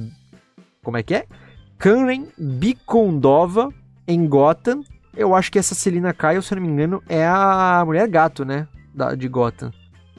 [0.82, 1.24] Como é que é?
[1.78, 3.72] Karen Bikondova,
[4.06, 4.82] em Gotham.
[5.16, 8.44] Eu acho que essa Celina Kyle, se eu não me engano, é a mulher gato,
[8.44, 8.66] né?
[8.94, 9.70] Da, de Gotham.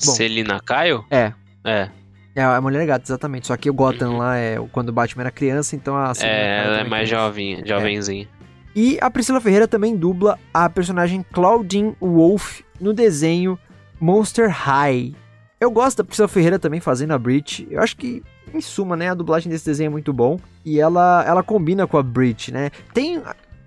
[0.05, 0.11] Bom.
[0.11, 1.05] Celina Caio?
[1.09, 1.33] É.
[1.63, 1.89] É.
[2.35, 3.47] É a mulher gato, exatamente.
[3.47, 6.61] Só que o Gotham lá é quando o Batman era criança, então a Celina É,
[6.61, 7.15] Kyle ela é mais isso.
[7.17, 8.27] jovinha, jovenzinha.
[8.75, 13.59] E a Priscila Ferreira também dubla a personagem Claudine Wolf no desenho
[13.99, 15.13] Monster High.
[15.59, 17.67] Eu gosto da Priscila Ferreira também fazendo a Brit.
[17.69, 18.23] Eu acho que,
[18.53, 20.39] em suma, né, a dublagem desse desenho é muito bom.
[20.65, 22.71] E ela, ela combina com a Brit, né?
[22.93, 23.21] Tem,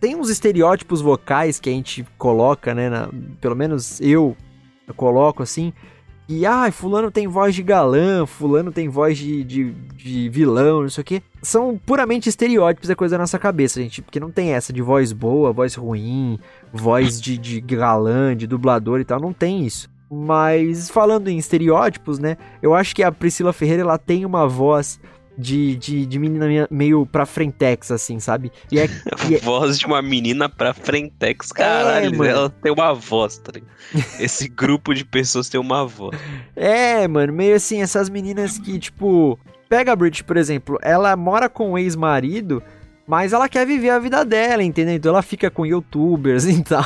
[0.04, 2.90] tem uns estereótipos vocais que a gente coloca, né?
[2.90, 3.08] na-
[3.40, 4.36] pelo menos eu,
[4.86, 5.72] eu coloco assim.
[6.28, 10.90] E, ah, fulano tem voz de galã, fulano tem voz de, de, de vilão, não
[10.90, 11.22] sei o quê.
[11.40, 14.02] São puramente estereótipos, é coisa da nossa cabeça, gente.
[14.02, 16.38] Porque não tem essa de voz boa, voz ruim,
[16.70, 19.18] voz de, de galã, de dublador e tal.
[19.18, 19.88] Não tem isso.
[20.10, 22.36] Mas falando em estereótipos, né?
[22.60, 25.00] Eu acho que a Priscila Ferreira, ela tem uma voz
[25.36, 28.52] de, de, de menina meio- pra frentex, assim, sabe?
[28.70, 28.86] E é,
[29.28, 32.16] e é- Voz de uma menina pra Frentex, caralho.
[32.16, 32.30] mano.
[32.30, 33.70] ela tem uma voz, tá ligado?
[34.20, 36.18] Esse grupo de pessoas tem uma voz.
[36.54, 39.38] É, mano, meio assim, essas meninas que, tipo.
[39.68, 42.62] Pega a Brit, por exemplo, ela mora com o ex-marido,
[43.08, 44.94] mas ela quer viver a vida dela, entendeu?
[44.94, 46.84] Então ela fica com youtubers e tal.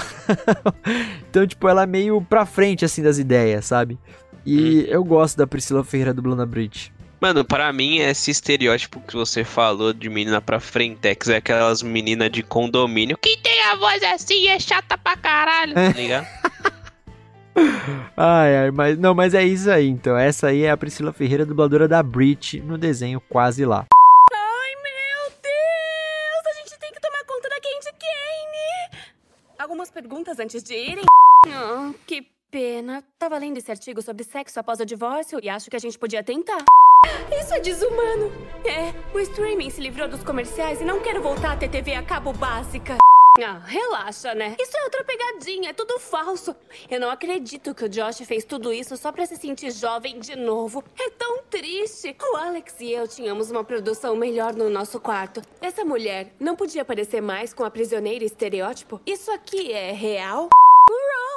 [1.28, 3.98] então, tipo, ela é meio pra frente, assim, das ideias, sabe?
[4.46, 6.92] E eu gosto da Priscila Ferreira dublando a Brit.
[7.20, 12.30] Mano, pra mim, esse estereótipo que você falou de menina pra Frentex é aquelas meninas
[12.30, 16.26] de condomínio que tem a voz assim e é chata pra caralho, tá ligado?
[18.16, 20.16] Ai, ai, mas não, mas é isso aí, então.
[20.16, 23.84] Essa aí é a Priscila Ferreira, dubladora da Brit, no desenho Quase Lá.
[24.32, 26.46] Ai, meu Deus!
[26.46, 29.02] A gente tem que tomar conta da Candy Kane!
[29.58, 31.04] Algumas perguntas antes de irem?
[31.48, 33.02] Oh, que pena.
[33.18, 36.22] Tava lendo esse artigo sobre sexo após o divórcio e acho que a gente podia
[36.22, 36.64] tentar.
[37.40, 38.32] Isso é desumano.
[38.64, 42.02] É, o streaming se livrou dos comerciais e não quero voltar a ter TV a
[42.02, 42.98] cabo básica.
[43.40, 44.56] Ah, relaxa, né?
[44.58, 46.56] Isso é outra pegadinha, é tudo falso.
[46.90, 50.34] Eu não acredito que o Josh fez tudo isso só pra se sentir jovem de
[50.34, 50.82] novo.
[50.98, 52.16] É tão triste.
[52.32, 55.40] O Alex e eu tínhamos uma produção melhor no nosso quarto.
[55.60, 59.00] Essa mulher não podia parecer mais com a prisioneira estereótipo?
[59.06, 60.48] Isso aqui é real?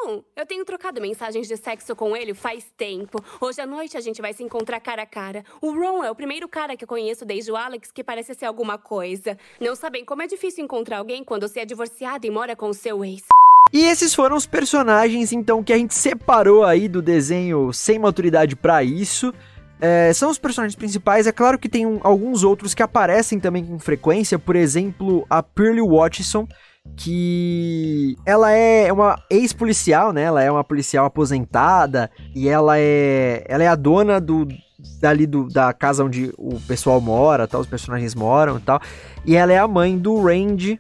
[0.04, 0.24] O Ron!
[0.36, 3.24] Eu tenho trocado mensagens de sexo com ele faz tempo.
[3.40, 5.44] Hoje à noite a gente vai se encontrar cara a cara.
[5.62, 8.46] O Ron é o primeiro cara que eu conheço desde o Alex que parece ser
[8.46, 9.38] alguma coisa.
[9.60, 12.74] Não sabem como é difícil encontrar alguém quando você é divorciado e mora com o
[12.74, 13.24] seu ex.
[13.72, 18.56] E esses foram os personagens, então, que a gente separou aí do desenho sem maturidade
[18.56, 19.34] pra isso.
[19.80, 21.26] É, são os personagens principais.
[21.28, 24.38] É claro que tem um- alguns outros que aparecem também com frequência.
[24.38, 26.48] Por exemplo, a Pearlie Watson,
[26.96, 30.24] que ela é uma ex-policial, né?
[30.24, 34.48] Ela é uma policial aposentada e ela é, ela é a dona do
[35.00, 38.82] dali do, da casa onde o pessoal mora, tal, os personagens moram e tal.
[39.26, 40.80] E ela é a mãe do Randy,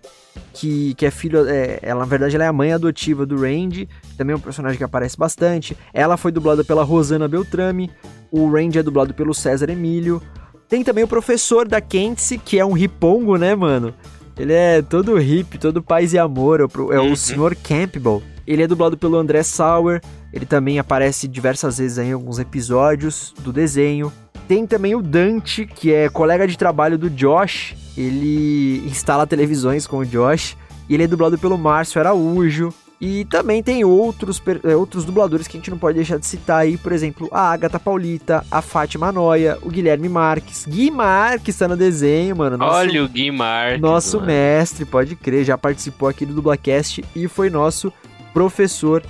[0.54, 1.47] que, que é filho.
[1.47, 3.88] É, ela, na verdade, ela é a mãe adotiva do Randy.
[4.18, 5.78] Também é um personagem que aparece bastante.
[5.93, 7.91] Ela foi dublada pela Rosana Beltrame.
[8.32, 10.22] O Randy é dublado pelo César Emílio.
[10.68, 13.93] Tem também o professor da Kentice, que é um ripongo, né, mano?
[14.38, 16.62] Ele é todo hippie, todo paz e amor.
[16.62, 17.16] É o, é Uhum.
[17.16, 17.56] Sr.
[17.64, 18.24] Campbell.
[18.48, 20.02] Ele é dublado pelo André Sauer.
[20.34, 24.12] Ele também aparece diversas vezes em alguns episódios do desenho.
[24.48, 27.76] Tem também o Dante, que é colega de trabalho do Josh.
[27.98, 30.58] Ele instala televisões com o Josh.
[30.90, 32.74] E ele é dublado pelo Márcio Araújo.
[33.04, 36.60] E também tem outros, eh, outros dubladores que a gente não pode deixar de citar
[36.60, 36.78] aí.
[36.78, 40.68] Por exemplo, a Agatha Paulita, a Fátima Noia, o Guilherme Marques.
[40.68, 42.58] Gui Marques tá no desenho, mano.
[42.58, 44.28] Nosso- Olha o Gui Marques, nosso mano.
[44.28, 47.91] mestre, pode crer, já participou aqui do Dublacast e foi nosso
[48.36, 49.02] professor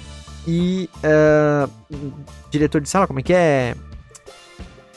[0.48, 1.68] e ah,
[2.50, 3.76] diretor de sala, como é que é?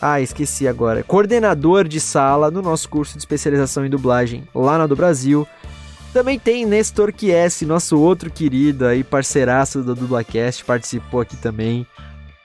[0.01, 1.03] Ah, esqueci agora.
[1.03, 5.47] Coordenador de sala no nosso curso de especialização em dublagem lá na do Brasil.
[6.15, 11.85] Também tem Nestor Chiesi, nosso outro querido aí, parceiraço do Dublacast, participou aqui também.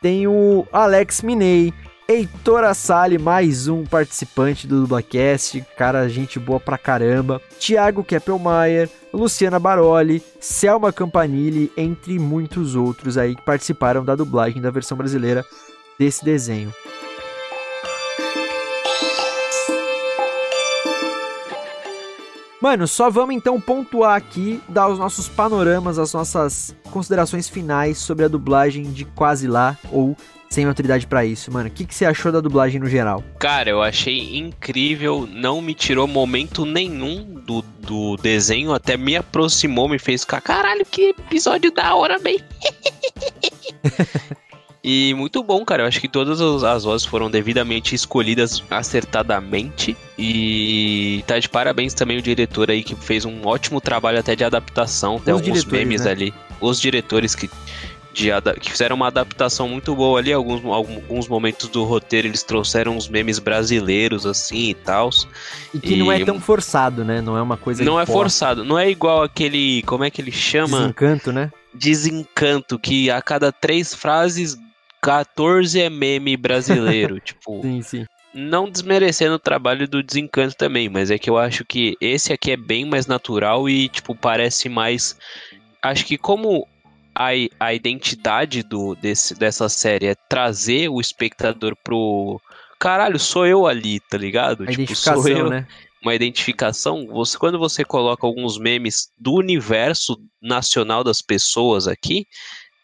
[0.01, 1.71] Tem o Alex Minei,
[2.07, 7.39] Heitor Assali, mais um participante do Dublacast, cara, gente boa pra caramba.
[7.59, 14.71] Thiago Keppelmeier, Luciana Baroli, Selma Campanile, entre muitos outros aí que participaram da dublagem da
[14.71, 15.45] versão brasileira
[15.99, 16.73] desse desenho.
[22.61, 28.25] Mano, só vamos então pontuar aqui, dar os nossos panoramas, as nossas considerações finais sobre
[28.25, 30.15] a dublagem de Quase Lá ou
[30.49, 31.49] Sem Autoridade para Isso.
[31.53, 33.23] Mano, o que, que você achou da dublagem no geral?
[33.39, 39.87] Cara, eu achei incrível, não me tirou momento nenhum do, do desenho, até me aproximou,
[39.87, 42.39] me fez ficar, caralho, que episódio da hora, bem.
[44.83, 45.83] E muito bom, cara.
[45.83, 49.95] Eu acho que todas as vozes foram devidamente escolhidas acertadamente.
[50.17, 54.43] E tá de parabéns também o diretor aí que fez um ótimo trabalho até de
[54.43, 55.19] adaptação.
[55.19, 56.11] Tem alguns memes né?
[56.11, 56.33] ali.
[56.61, 57.49] Os diretores que,
[58.13, 58.29] de,
[58.61, 60.31] que fizeram uma adaptação muito boa ali.
[60.31, 65.09] Alguns, alguns momentos do roteiro eles trouxeram uns memes brasileiros assim e tal.
[65.73, 67.19] E que e, não é tão forçado, né?
[67.19, 67.83] Não é uma coisa.
[67.83, 68.63] Não é forçado.
[68.63, 69.83] Não é igual aquele.
[69.83, 70.79] Como é que ele chama?
[70.79, 71.51] Desencanto, né?
[71.73, 74.57] Desencanto, que a cada três frases
[75.01, 77.61] 14 é meme brasileiro, tipo.
[77.61, 78.05] Sim, sim.
[78.33, 82.51] Não desmerecendo o trabalho do Desencanto também, mas é que eu acho que esse aqui
[82.51, 85.17] é bem mais natural e, tipo, parece mais.
[85.81, 86.67] Acho que como
[87.15, 87.29] a,
[87.59, 92.39] a identidade do, desse, dessa série é trazer o espectador pro.
[92.79, 94.63] Caralho, sou eu ali, tá ligado?
[94.63, 95.49] A tipo, sou eu.
[95.49, 95.67] Né?
[96.01, 97.07] Uma identificação.
[97.07, 102.25] Você, quando você coloca alguns memes do universo nacional das pessoas aqui,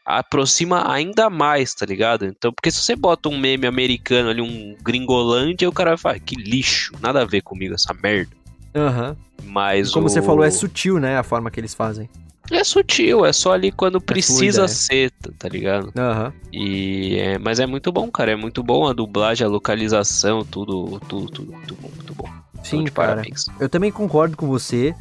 [0.05, 2.25] aproxima ainda mais, tá ligado?
[2.25, 6.19] Então, porque se você bota um meme americano ali, um gringolândia, o cara vai falar,
[6.19, 8.31] que lixo, nada a ver comigo essa merda.
[8.75, 9.09] Aham.
[9.09, 9.15] Uhum.
[9.47, 10.09] Mas Como o...
[10.09, 12.09] você falou, é sutil, né, a forma que eles fazem.
[12.51, 14.67] É sutil, é só ali quando é precisa fluida, é.
[14.67, 15.91] ser, tá ligado?
[15.97, 16.25] Aham.
[16.25, 16.49] Uhum.
[16.53, 20.99] E é, mas é muito bom, cara, é muito bom a dublagem, a localização, tudo,
[21.07, 22.29] tudo, tudo, muito bom, muito bom.
[22.63, 23.15] Sim, de cara.
[23.15, 23.45] Parabéns.
[23.59, 24.93] Eu também concordo com você.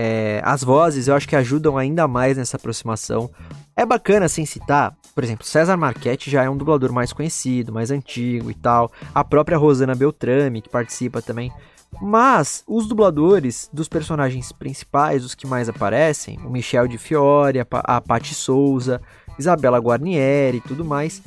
[0.00, 3.28] É, as vozes eu acho que ajudam ainda mais nessa aproximação.
[3.76, 7.90] É bacana assim citar, por exemplo, César Marchetti já é um dublador mais conhecido, mais
[7.90, 8.92] antigo e tal.
[9.12, 11.52] A própria Rosana Beltrame, que participa também.
[12.00, 18.00] Mas os dubladores dos personagens principais, os que mais aparecem, o Michel de Fiore, a
[18.00, 19.00] Patti Souza,
[19.36, 21.20] Isabela Guarnieri e tudo mais,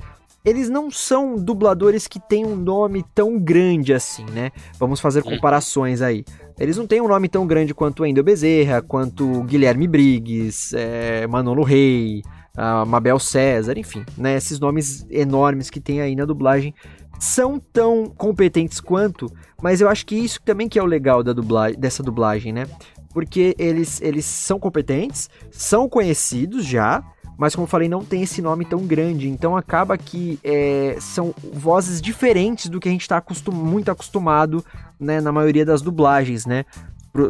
[0.44, 4.52] eles não são dubladores que têm um nome tão grande assim, né?
[4.80, 6.26] Vamos fazer comparações aí.
[6.60, 11.64] Eles não têm um nome tão grande quanto Endel Bezerra, quanto Guilherme Briggs, é, Manolo
[11.64, 12.22] Rey,
[12.56, 14.36] a Mabel César, enfim, né?
[14.36, 16.74] Esses nomes enormes que tem aí na dublagem
[17.20, 19.32] são tão competentes quanto,
[19.62, 22.66] mas eu acho que isso também que é o legal da dublagem, dessa dublagem, né?
[23.14, 27.04] Porque eles, eles são competentes, são conhecidos já,
[27.42, 31.34] mas como eu falei, não tem esse nome tão grande, então acaba que é, são
[31.52, 34.64] vozes diferentes do que a gente está acostum, muito acostumado
[35.00, 36.66] né, na maioria das dublagens, né?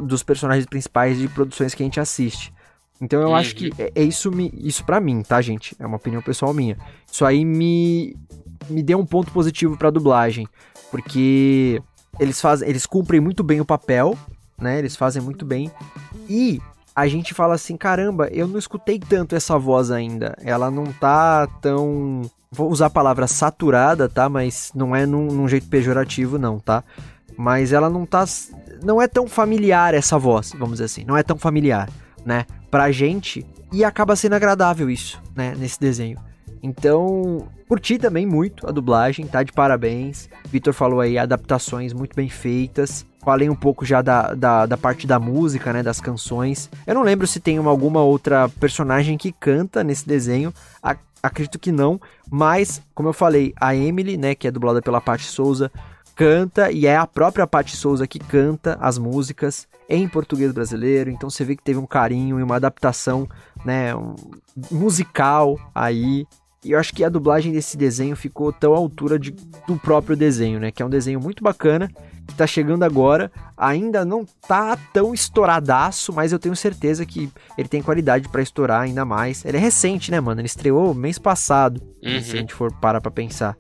[0.04, 2.54] Dos personagens principais de produções que a gente assiste.
[3.00, 3.36] Então eu uhum.
[3.38, 5.78] acho que é, é isso me, isso para mim, tá, gente?
[5.80, 6.78] É uma opinião pessoal minha.
[7.10, 8.14] Isso aí me
[8.70, 10.46] me deu um ponto positivo para dublagem,
[10.92, 11.82] porque
[12.20, 14.18] eles fazem, eles cumprem muito bem o papel,
[14.60, 14.78] né?
[14.78, 15.72] Eles fazem muito bem.
[16.30, 16.60] E
[16.96, 20.36] a gente fala assim, caramba, eu não escutei tanto essa voz ainda.
[20.44, 22.22] Ela não tá tão
[22.52, 24.28] vou usar a palavra saturada, tá?
[24.28, 26.84] Mas não é num, num jeito pejorativo não, tá?
[27.38, 28.26] Mas ela não tá
[28.84, 31.06] não é tão familiar essa voz, vamos dizer assim.
[31.06, 31.90] Não é tão familiar
[32.26, 36.20] né, pra gente e acaba sendo agradável isso, né, nesse desenho.
[36.62, 40.30] Então, curti também muito a dublagem, tá de parabéns.
[40.46, 43.06] Vitor falou aí adaptações muito bem feitas.
[43.24, 46.70] Falei um pouco já da, da, da, parte da música, né, das canções.
[46.88, 50.52] Eu não lembro se tem uma, alguma outra personagem que canta nesse desenho.
[50.82, 55.00] A, acredito que não, mas como eu falei, a Emily, né, que é dublada pela
[55.00, 55.72] Paty Souza,
[56.16, 61.12] canta e é a própria Paty Souza que canta as músicas em português brasileiro.
[61.12, 63.30] Então você vê que teve um carinho e uma adaptação,
[63.64, 64.16] né, um,
[64.72, 66.26] musical aí.
[66.64, 69.32] E eu acho que a dublagem desse desenho ficou tão à altura de,
[69.68, 70.72] do próprio desenho, né?
[70.72, 71.90] Que é um desenho muito bacana,
[72.28, 73.32] que tá chegando agora.
[73.58, 78.82] Ainda não tá tão estouradaço, mas eu tenho certeza que ele tem qualidade para estourar
[78.82, 79.46] ainda mais.
[79.46, 80.42] Ele é recente, né, mano?
[80.42, 82.22] Ele estreou mês passado, uhum.
[82.22, 83.58] se a gente for parar pra pensar.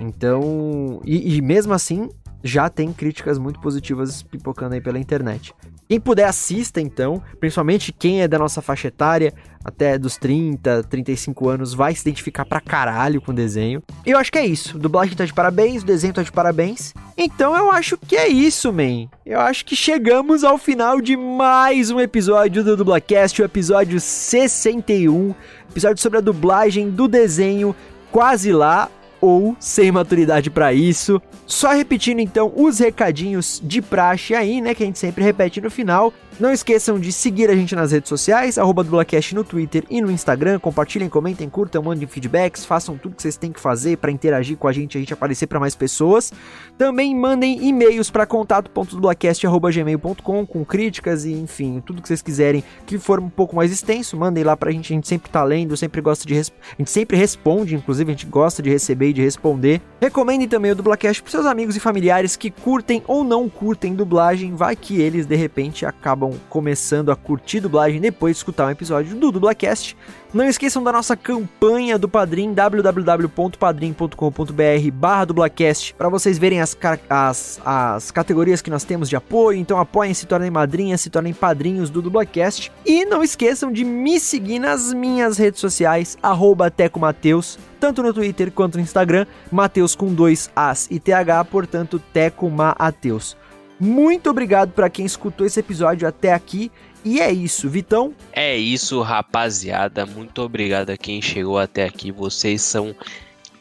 [0.00, 2.08] Então, e, e, mesmo assim,
[2.42, 5.54] já tem críticas muito positivas pipocando aí pela internet.
[5.90, 9.34] Quem puder assista então, principalmente quem é da nossa faixa etária,
[9.64, 13.82] até dos 30, 35 anos, vai se identificar pra caralho com o desenho.
[14.06, 14.78] E eu acho que é isso.
[14.78, 16.94] Dublagem tá de parabéns, o desenho tá de parabéns.
[17.18, 19.08] Então eu acho que é isso, man.
[19.26, 25.34] Eu acho que chegamos ao final de mais um episódio do Dublacast, o episódio 61.
[25.72, 27.74] Episódio sobre a dublagem do desenho
[28.12, 28.88] Quase Lá,
[29.20, 31.20] ou sem maturidade para isso.
[31.50, 35.68] Só repetindo então os recadinhos de praxe aí, né, que a gente sempre repete no
[35.68, 36.14] final.
[36.40, 40.10] Não esqueçam de seguir a gente nas redes sociais, arroba dublacast no Twitter e no
[40.10, 40.58] Instagram.
[40.58, 44.66] Compartilhem, comentem, curtam, mandem feedbacks, façam tudo que vocês têm que fazer para interagir com
[44.66, 46.32] a gente, a gente aparecer para mais pessoas.
[46.78, 53.20] Também mandem e-mails para contato.dublacast.gmail.com com críticas e, enfim, tudo que vocês quiserem que for
[53.20, 56.26] um pouco mais extenso, mandem lá pra gente, a gente sempre tá lendo, sempre gosta
[56.26, 56.38] de...
[56.38, 56.42] A
[56.78, 59.82] gente sempre responde, inclusive, a gente gosta de receber e de responder.
[60.00, 64.54] Recomendem também o Dublacast pros seus amigos e familiares que curtem ou não curtem dublagem,
[64.54, 69.16] vai que eles, de repente, acabam começando a curtir dublagem depois de escutar um episódio
[69.16, 69.96] do Dublacast.
[70.32, 76.78] Não esqueçam da nossa campanha do Padrim, www.padrim.com.br barra dublacast, para vocês verem as,
[77.08, 79.58] as, as categorias que nós temos de apoio.
[79.58, 82.70] Então apoiem, se tornem madrinhas, se tornem padrinhos do Dublacast.
[82.86, 88.52] E não esqueçam de me seguir nas minhas redes sociais, arroba Mateus, tanto no Twitter
[88.52, 93.36] quanto no Instagram, Mateus com dois As e TH, portanto, Teco Mateus.
[93.80, 96.70] Muito obrigado para quem escutou esse episódio até aqui
[97.04, 98.14] e é isso, Vitão.
[98.32, 100.04] É isso, rapaziada.
[100.04, 102.12] Muito obrigado a quem chegou até aqui.
[102.12, 102.94] Vocês são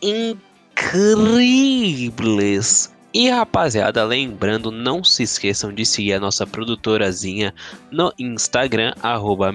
[0.02, 0.60] incríveis.
[3.12, 7.56] E rapaziada, lembrando, não se esqueçam de seguir a nossa produtorazinha
[7.92, 9.52] no Instagram, arroba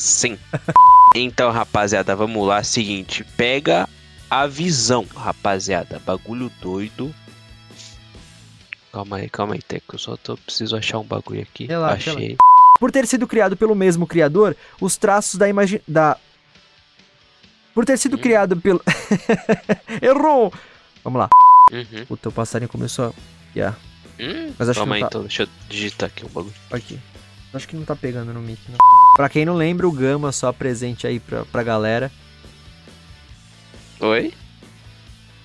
[0.00, 0.38] Sim.
[1.14, 2.62] então, rapaziada, vamos lá.
[2.64, 3.86] Seguinte, pega
[4.30, 6.00] a visão, rapaziada.
[6.04, 7.14] Bagulho doido.
[8.90, 9.94] Calma aí, calma aí, Teco.
[9.94, 11.66] Eu só tô, preciso achar um bagulho aqui.
[11.66, 12.36] Relaxa, Achei.
[12.78, 15.82] Por ter sido criado pelo mesmo criador, os traços da imagem.
[15.86, 16.16] da.
[17.74, 18.20] Por ter sido Hum.
[18.20, 18.82] criado pelo.
[20.00, 20.52] Errou!
[21.04, 21.28] Vamos lá.
[21.70, 22.06] Uhum.
[22.08, 23.12] O teu passarinho começou a.
[23.54, 23.76] Yeah.
[24.18, 25.18] Hum, Mas acho calma que aí, não tá.
[25.18, 25.22] então.
[25.22, 26.54] Deixa eu digitar aqui um bagulho.
[26.72, 26.98] Aqui.
[27.52, 28.78] Acho que não tá pegando no mic, não.
[29.20, 32.10] Pra quem não lembra, o Gama só presente aí pra, pra galera.
[34.00, 34.32] Oi?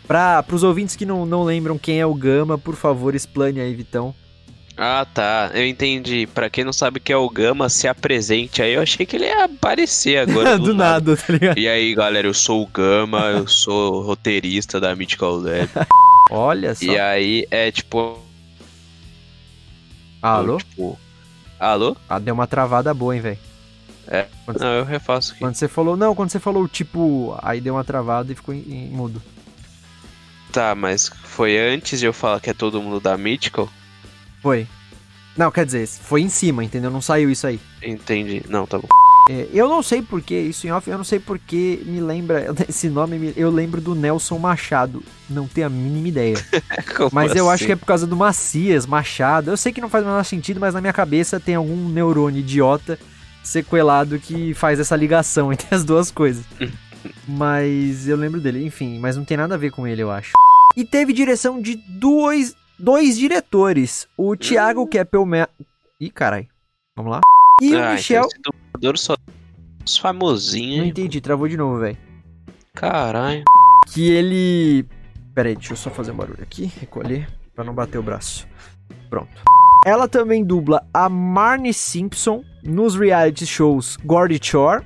[0.07, 3.75] Pra, pros ouvintes que não, não lembram quem é o Gama, por favor, explane aí,
[3.75, 4.15] Vitão.
[4.77, 5.51] Ah, tá.
[5.53, 6.25] Eu entendi.
[6.25, 8.75] Pra quem não sabe o que é o Gama, se apresente aí.
[8.75, 10.55] Eu achei que ele ia aparecer agora.
[10.57, 11.57] Do, nada, tá ligado?
[11.57, 15.69] E aí, galera, eu sou o Gama, eu sou roteirista da Mythical Lab.
[16.31, 16.85] Olha só.
[16.85, 18.23] E aí é tipo.
[20.21, 20.59] Alô?
[20.59, 20.97] Tipo.
[21.59, 21.97] Alô?
[22.07, 23.54] Ah, deu uma travada boa, hein, velho.
[24.07, 24.27] É.
[24.45, 25.39] Quando, Não, eu refaço aqui.
[25.39, 25.97] quando você falou.
[25.97, 27.37] Não, quando você falou tipo.
[27.41, 29.21] Aí deu uma travada e ficou em, em mudo.
[30.51, 33.69] Tá, mas foi antes de eu falar que é todo mundo da Mythical?
[34.41, 34.67] Foi.
[35.35, 36.89] Não, quer dizer, foi em cima, entendeu?
[36.89, 37.59] Não saiu isso aí.
[37.83, 38.41] Entendi.
[38.47, 38.87] Não, tá bom.
[39.29, 42.53] É, eu não sei porque, isso em off, eu não sei porque me lembra.
[42.69, 45.03] Esse nome, me- eu lembro do Nelson Machado.
[45.29, 46.35] Não tenho a mínima ideia.
[47.11, 47.65] Mas eu acho assim?
[47.65, 49.49] que é por causa do Macias, Machado.
[49.49, 52.39] Eu sei que não faz o menor sentido, mas na minha cabeça tem algum neurônio
[52.39, 52.97] idiota
[53.47, 56.45] sequelado que faz essa ligação entre as duas coisas.
[57.27, 60.31] mas eu lembro dele, enfim, mas não tem nada a ver com ele, eu acho.
[60.75, 65.47] E teve direção de dois, dois diretores: o Thiago Keppelman.
[65.99, 66.47] Ih, carai.
[66.95, 67.21] Vamos lá.
[67.61, 68.27] E o Ah, Michel.
[68.37, 69.15] então dublador só
[69.85, 70.79] os famosinhos.
[70.79, 71.97] Não entendi, travou de novo, velho.
[72.73, 73.43] Caralho.
[73.93, 74.85] Que ele.
[75.33, 78.47] Pera aí, deixa eu só fazer um barulho aqui, recolher, pra não bater o braço.
[79.09, 79.31] Pronto.
[79.85, 84.83] Ela também dubla a Marnie Simpson nos reality shows Gordy Shore.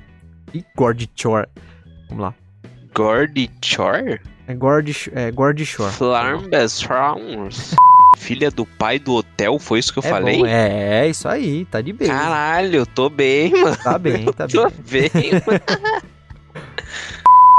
[0.54, 1.46] E Gordy Shore.
[2.08, 2.34] Vamos lá.
[2.94, 4.20] Gordy Chore?
[4.48, 5.92] É Gordy, é Gordy Shore.
[5.92, 7.74] Flambas Frowns.
[8.18, 10.38] Filha do pai do hotel, foi isso que eu É falei?
[10.38, 12.08] bom, é, é isso aí, tá de bem.
[12.08, 13.76] Caralho, tô bem, mano.
[13.76, 15.08] Tá bem, tá Tô bem.
[15.14, 15.60] bem, mano.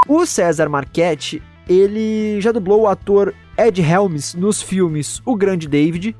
[0.07, 6.15] O César Marchetti, ele já dublou o ator Ed Helms nos filmes O Grande David.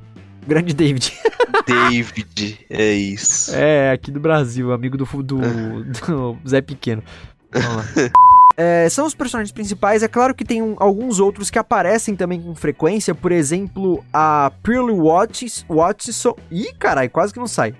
[0.47, 1.13] Grande David.
[1.67, 3.51] David, é isso.
[3.55, 5.37] É, aqui do Brasil, amigo do, do,
[5.83, 7.03] do Zé Pequeno.
[7.51, 7.83] Vamos lá.
[8.57, 10.03] É, são os personagens principais.
[10.03, 13.15] É claro que tem um- alguns outros que aparecem também com frequência.
[13.15, 16.35] Por exemplo, a Pearl Watts, Watson.
[16.51, 17.73] Ih, carai, quase que não sai.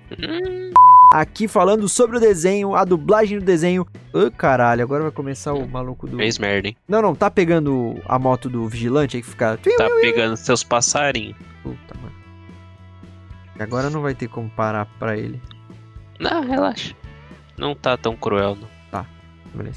[1.12, 3.86] Aqui falando sobre o desenho, a dublagem do desenho.
[4.14, 6.16] Ô, caralho, agora vai começar o maluco do.
[6.16, 6.76] Fez merda, hein?
[6.88, 9.58] Não, não, tá pegando a moto do vigilante aí que fica.
[9.76, 11.36] Tá pegando seus passarinhos.
[11.62, 12.14] Puta, mano.
[13.62, 15.40] Agora não vai ter como parar pra ele.
[16.18, 16.94] Não, relaxa.
[17.56, 18.82] Não tá tão cruel, não.
[19.54, 19.76] Beleza.